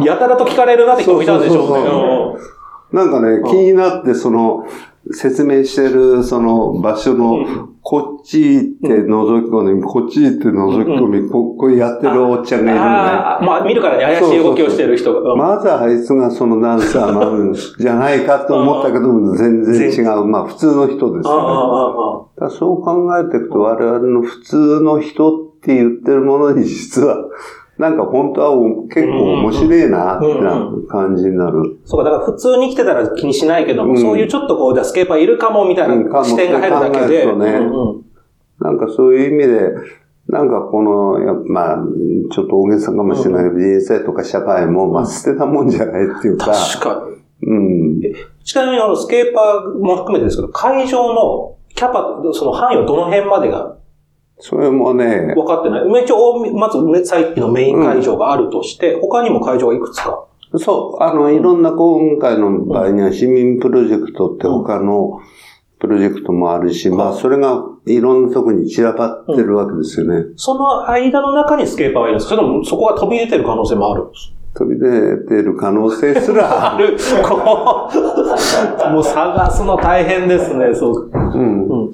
[0.05, 2.51] やたらと聞かれるなって人もいたんでしょうね。
[2.91, 4.65] なんかね、気になって、その、
[5.09, 12.91] 説明してる、その場所の、こっち行って覗き込み、こっち行って覗き込み、ここうやってるおっちゃんがいるのね。
[12.91, 15.33] ああ、まあ見るからね、怪しい動きをしてる人が。
[15.33, 20.25] うんまずあいつがそのダンサーなんじゃないかと思ったけど、全然違う。
[20.25, 22.49] まあ普通の人ですよね。
[22.51, 27.17] そう考えていくと、我々の普通の人って言ってるものに実は、
[27.81, 28.51] なんか本当は
[28.93, 31.79] 結構面白いなってな感じになる。
[31.83, 37.25] そうか、だから普通に来てたら気にしないけども、うんそういうちょっとこう、じゃあスケーパーいるかもみたいな視点が入るだけで。
[37.25, 38.01] ねうんうん
[38.61, 39.71] なんかそういう意味で、
[40.27, 41.77] なんかこの、やまあ、
[42.31, 47.09] ちょっと大げさかもしれないけど、人生とか社会も、まあ捨てたもんじゃないっていうか、確か
[47.41, 47.47] に。
[47.47, 48.01] うん。
[48.43, 53.75] ちなみにあの、スケーパーも含めてですけど、会場のキャパ、その範囲はどの辺までが
[54.43, 56.03] それもね、分かってない。
[56.03, 60.25] 一応、まず、ね、さっきのメイン会場があるとして、他にも会場がいくつか？
[60.57, 65.21] そう、あの、いろんな今回の場合には市民プロジェクトって他の
[65.79, 70.25] プロジェクトもあるし、まあそれがいろんなとこに散らばってるわけですよね。
[70.35, 72.35] その間の中にスケーパーがいるんですか？
[72.35, 76.97] それともそこが飛び出てる可能性もあるんです飛び出てる可能性すらある。
[78.93, 81.09] もう探すの大変ですね、そう。
[81.13, 81.67] うん。
[81.67, 81.93] うん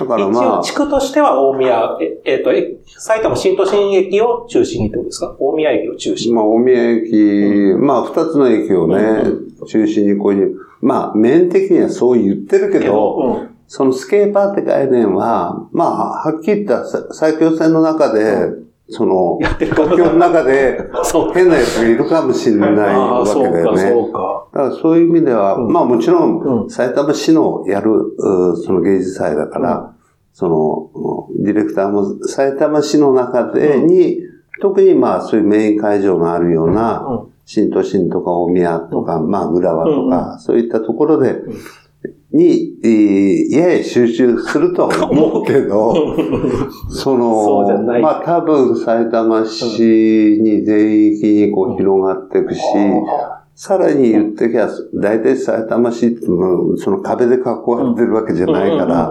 [0.00, 0.60] だから一まあ。
[0.60, 5.36] 応、、地区としては大宮、え、えっ、と、え、埼玉新都心駅を中心にってことですか？
[5.38, 6.36] 大宮駅を中心に。
[6.36, 9.24] まあ、大宮駅、まあ、二つの駅をね、
[9.66, 13.48] 中心にこういう、まあ、面的にはそう言ってるけど、うん。
[13.66, 18.48] そのスケーパーって概念は、まあ、はっきり言ったさ最強戦の中で、
[18.90, 20.80] その、東京の中で。
[21.34, 23.90] 変なやつがいるかもしれないわけだよね。
[23.90, 24.46] そうか。
[24.52, 25.72] だからそういう意味では、うん。
[25.72, 26.66] まあもちろうん。
[26.66, 29.94] ん、埼玉市のやる、うその芸術祭だから、
[30.32, 34.20] その、ディレクターも埼玉市の中でに、
[34.60, 37.28] 特にまあそういうメイン会場があるような、うん。
[37.44, 40.10] 新都心とか大宮とか、まあ浦和とうん。
[40.10, 41.42] か、そういったところで、
[42.32, 45.94] に、えーやや集中するとは思うけど、
[46.90, 48.02] その、ない。
[48.02, 52.60] まあ多分埼玉市に全域にこう広がっていくし、
[53.54, 59.10] さらに言ってきゃ、大体埼玉市ってその壁で囲われてるわけじゃないから、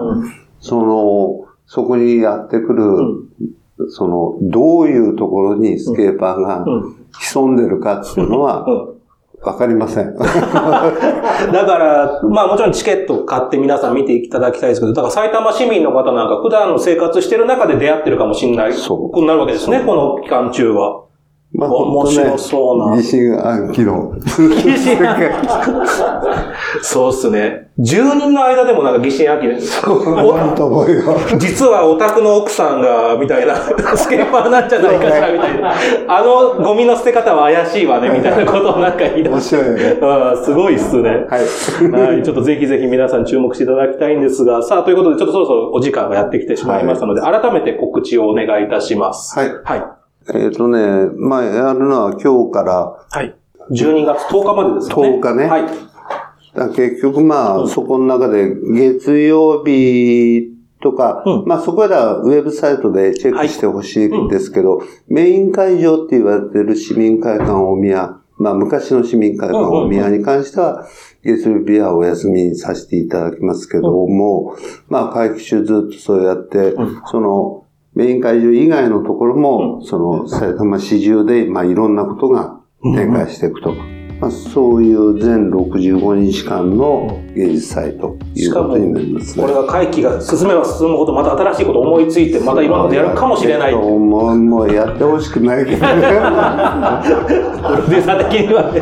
[0.60, 6.94] その、そこにやってくる、その、どういうところにスケーパーがうん。
[7.20, 8.66] 潜んでるかっていうのは、
[9.42, 10.14] わかりません。
[10.18, 10.98] だか
[11.52, 18.72] ら、まあもちろんチケット買って皆さん見ていただきたいですけど、だから埼玉市民の方なんか普段の生活してる中で出会ってるかもしれない。
[18.72, 21.07] そうことになるわけですね、この期間中は。
[21.54, 24.14] まあ、面白そうな疑心暗鬼の。
[26.82, 27.70] そうっすね。
[27.78, 29.54] 住人の間でもなんか疑心暗鬼で。
[29.54, 31.02] なんと思うよ。
[31.40, 33.56] 実はお宅の奥さんが、みたいな、
[33.96, 35.72] スケーパーなんじゃないかしら、みたいな。
[36.06, 39.56] あのゴミの捨て方は怪しいわね、みたいなことをなんか言い出面して。
[39.56, 39.98] 白いよね。
[40.02, 41.10] ああすごいっすね。
[41.10, 41.40] はい。
[41.90, 42.22] はい。
[42.22, 49.38] ちょっとぜひぜひ皆さん注目していただきたいんですが、さあ、ということで、ちょっとそろそろお時間がやってきてしまいましたので、改めて告知をお願いいたします。
[49.38, 49.48] はい。
[49.64, 49.97] はい。
[50.34, 53.34] えっ、とね、まあ、やるのは今日から、はい。
[53.70, 55.18] 12月10日までですよね。
[55.18, 55.44] 10日ね。
[55.46, 55.88] はい。
[56.54, 57.68] だ結局まあ、うん。
[57.68, 60.50] そこの中で月曜日
[60.82, 61.44] とか、うん。
[61.46, 70.86] まあそこらウェブサイトでチェックしてほしいんですけど、メイン会場って言われてる市民会館大宮、まあ昔の市民会館大宮に関しては、
[71.22, 74.56] 月曜日はお休みにさせていただきますけども、
[74.88, 77.02] まあ会期中ずっとそうやって、うん。
[77.06, 77.64] その
[77.98, 83.97] メイン会場以外のところも、その埼玉市中で、まあいろんなことが展開していくと。
[84.20, 89.42] まあ、そういう全65日間の芸術祭ということになりますね。
[89.42, 93.72] これが会期が進めば進むほど、また新しいことを思いついて、またいろんなことやるかもしれない。
[93.72, 95.86] プロもう、もうやってほしくないけどね。
[95.86, 98.80] デューサー的にはね。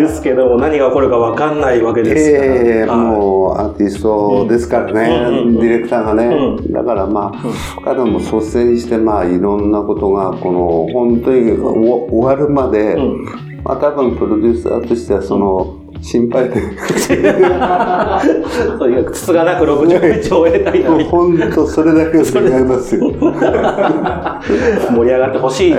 [0.00, 2.44] ですけども、何が起こるかわかんないわけですから。
[2.54, 6.34] ええはいもうアーティストですからね、うんディレクターがね。
[6.66, 16.54] うだからまあ、彼も率先してまあいろんなことが、この本当にお終わるまで、うんまあ多分プロデューサーとしてはその、心配で、
[18.78, 23.10] とにかく筒がなく60日を終えたいのに本当それだけ願いますよ。
[23.10, 25.74] 盛り上がってほしい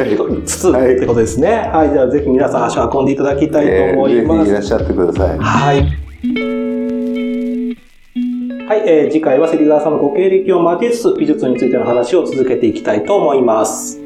[0.45, 1.69] つつ、はいってことですね。
[1.71, 4.45] はい、じゃあぜひ皆さん足を運んでいただきたいと思いえーます。
[4.45, 5.37] ぜひいらっしゃってください。
[5.37, 5.77] はい。
[8.67, 13.99] はい、えー次回は芹沢さんのご経歴を交えつつ、美術についての話を続けていきたいと思います。